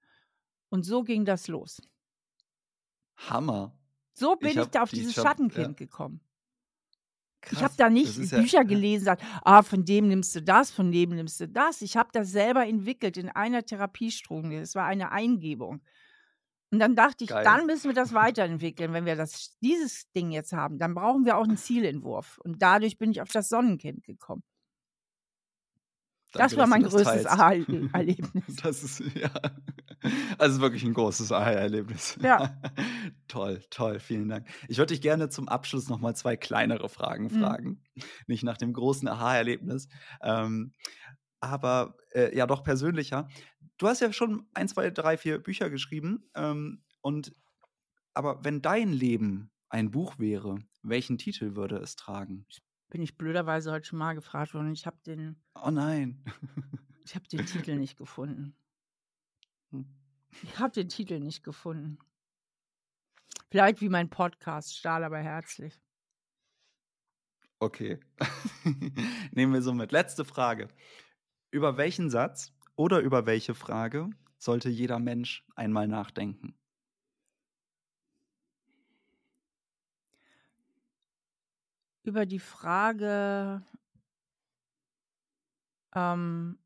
[0.69, 1.81] Und so ging das los.
[3.15, 3.75] Hammer.
[4.13, 5.85] So bin Ich ich, da auf die- dieses ich hab- Schattenkind ja.
[5.85, 6.21] gekommen.
[7.43, 7.61] Ich Krass.
[7.63, 8.63] habe da nicht Bücher ja.
[8.63, 11.81] gelesen, sagt, ah, von dem nimmst du das, von dem nimmst du das.
[11.81, 14.59] Ich habe das selber entwickelt in einer Therapiestunde.
[14.59, 15.81] Es war eine Eingebung.
[16.71, 17.43] Und dann dachte ich, Geil.
[17.45, 18.91] dann müssen wir das weiterentwickeln.
[18.93, 22.39] Wenn wir das, dieses Ding jetzt haben, dann brauchen wir auch einen Zielentwurf.
[22.43, 24.43] Und dadurch bin ich auf das Sonnenkind gekommen.
[26.33, 27.25] Danke, das war mein das größtes.
[27.25, 28.43] Aha-Erlebnis.
[28.61, 29.31] Das ist, ja.
[30.37, 32.17] Also wirklich ein großes Aha-Erlebnis.
[32.21, 32.59] Ja.
[33.29, 34.47] toll, toll, vielen Dank.
[34.67, 37.39] Ich würde dich gerne zum Abschluss nochmal zwei kleinere Fragen Mhm.
[37.39, 37.83] fragen.
[38.27, 39.87] Nicht nach dem großen Aha-Erlebnis,
[40.21, 40.73] ähm,
[41.39, 43.29] aber äh, ja doch persönlicher.
[43.77, 46.29] Du hast ja schon ein, zwei, drei, vier Bücher geschrieben.
[46.33, 47.35] Ähm, und
[48.13, 52.47] aber wenn dein Leben ein Buch wäre, welchen Titel würde es tragen?
[52.89, 54.71] Bin ich blöderweise heute schon mal gefragt worden.
[54.71, 56.23] Ich habe den, Oh nein.
[57.05, 58.55] ich habe den Titel nicht gefunden.
[59.71, 59.85] Hm.
[60.41, 61.99] Ich habe den Titel nicht gefunden.
[63.49, 65.79] Vielleicht wie mein Podcast, Stahl aber herzlich.
[67.59, 67.99] Okay.
[69.31, 69.91] Nehmen wir so mit.
[69.91, 70.67] Letzte Frage.
[71.51, 76.55] Über welchen Satz oder über welche Frage sollte jeder Mensch einmal nachdenken?
[82.03, 83.61] Über die Frage,
[85.93, 86.57] ähm,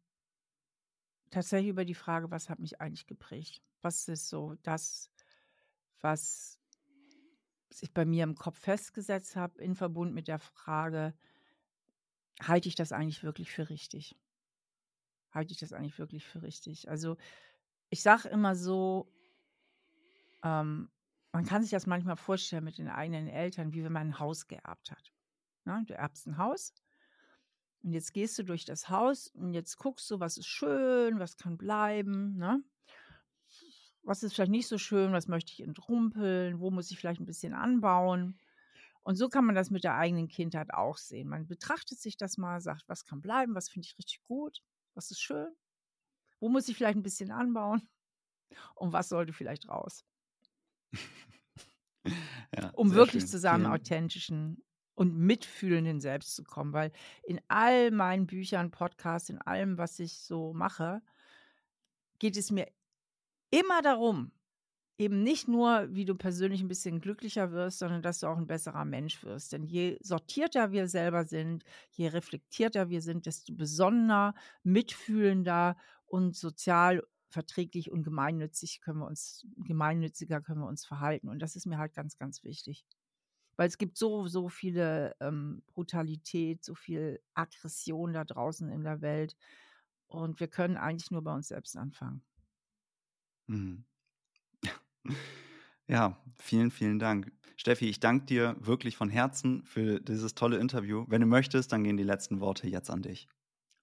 [1.31, 3.63] tatsächlich über die Frage, was hat mich eigentlich geprägt?
[3.81, 5.09] Was ist so das,
[6.01, 6.59] was
[7.71, 11.13] sich bei mir im Kopf festgesetzt habe, in Verbund mit der Frage,
[12.41, 14.15] halte ich das eigentlich wirklich für richtig?
[15.31, 16.89] Halte ich das eigentlich wirklich für richtig?
[16.89, 17.17] Also
[17.89, 19.11] ich sage immer so,
[20.43, 20.89] ähm,
[21.31, 24.47] man kann sich das manchmal vorstellen mit den eigenen Eltern, wie wenn man ein Haus
[24.47, 25.13] geerbt hat.
[25.65, 25.83] Ne?
[25.87, 26.73] Du erbst ein Haus
[27.83, 31.37] und jetzt gehst du durch das Haus und jetzt guckst du, was ist schön, was
[31.37, 32.63] kann bleiben, ne?
[34.03, 37.25] was ist vielleicht nicht so schön, was möchte ich entrumpeln, wo muss ich vielleicht ein
[37.25, 38.39] bisschen anbauen.
[39.03, 41.27] Und so kann man das mit der eigenen Kindheit auch sehen.
[41.27, 44.61] Man betrachtet sich das mal, sagt, was kann bleiben, was finde ich richtig gut,
[44.93, 45.53] was ist schön,
[46.39, 47.87] wo muss ich vielleicht ein bisschen anbauen
[48.75, 50.05] und was sollte vielleicht raus.
[52.57, 53.29] Ja, um wirklich schön.
[53.29, 54.65] zu seinem authentischen
[54.95, 56.73] und mitfühlenden Selbst zu kommen.
[56.73, 56.91] Weil
[57.23, 61.01] in all meinen Büchern, Podcasts, in allem, was ich so mache,
[62.19, 62.67] geht es mir
[63.51, 64.31] immer darum,
[65.01, 68.47] eben nicht nur, wie du persönlich ein bisschen glücklicher wirst, sondern dass du auch ein
[68.47, 69.53] besserer Mensch wirst.
[69.53, 74.33] Denn je sortierter wir selber sind, je reflektierter wir sind, desto besonnener,
[74.63, 75.75] mitfühlender
[76.05, 81.29] und sozial verträglich und gemeinnützig können wir uns, gemeinnütziger können wir uns verhalten.
[81.29, 82.85] Und das ist mir halt ganz, ganz wichtig.
[83.55, 89.01] Weil es gibt so, so viele ähm, Brutalität, so viel Aggression da draußen in der
[89.01, 89.35] Welt.
[90.07, 92.23] Und wir können eigentlich nur bei uns selbst anfangen.
[93.47, 93.85] Mhm.
[95.87, 97.31] Ja, vielen, vielen Dank.
[97.57, 101.05] Steffi, ich danke dir wirklich von Herzen für dieses tolle Interview.
[101.07, 103.27] Wenn du möchtest, dann gehen die letzten Worte jetzt an dich.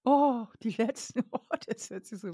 [0.04, 1.72] Oh, die letzten Worte.
[1.74, 2.32] Das hört sich so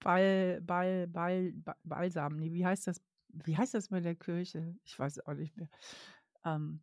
[0.00, 2.36] Ball, Ball, Ball, Ba- Balsam.
[2.38, 3.02] Nee, wie heißt das?
[3.30, 4.76] Wie heißt das bei der Kirche?
[4.84, 5.68] Ich weiß auch nicht mehr.
[6.44, 6.82] Ähm,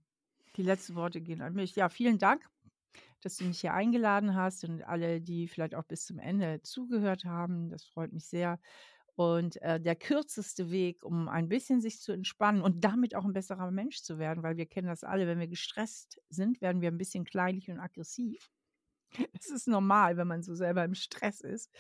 [0.57, 1.75] die letzten Worte gehen an mich.
[1.75, 2.49] Ja, vielen Dank,
[3.21, 7.25] dass du mich hier eingeladen hast und alle, die vielleicht auch bis zum Ende zugehört
[7.25, 7.69] haben.
[7.69, 8.59] Das freut mich sehr.
[9.15, 13.33] Und äh, der kürzeste Weg, um ein bisschen sich zu entspannen und damit auch ein
[13.33, 16.91] besserer Mensch zu werden, weil wir kennen das alle, wenn wir gestresst sind, werden wir
[16.91, 18.49] ein bisschen kleinlich und aggressiv.
[19.39, 21.71] Es ist normal, wenn man so selber im Stress ist.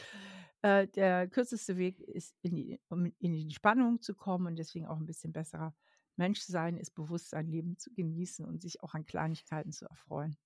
[0.61, 4.87] Äh, der kürzeste Weg ist, in die, um in die Spannung zu kommen und deswegen
[4.87, 5.75] auch ein bisschen besserer
[6.15, 10.37] Menschsein ist Bewusstsein, Leben zu genießen und sich auch an Kleinigkeiten zu erfreuen.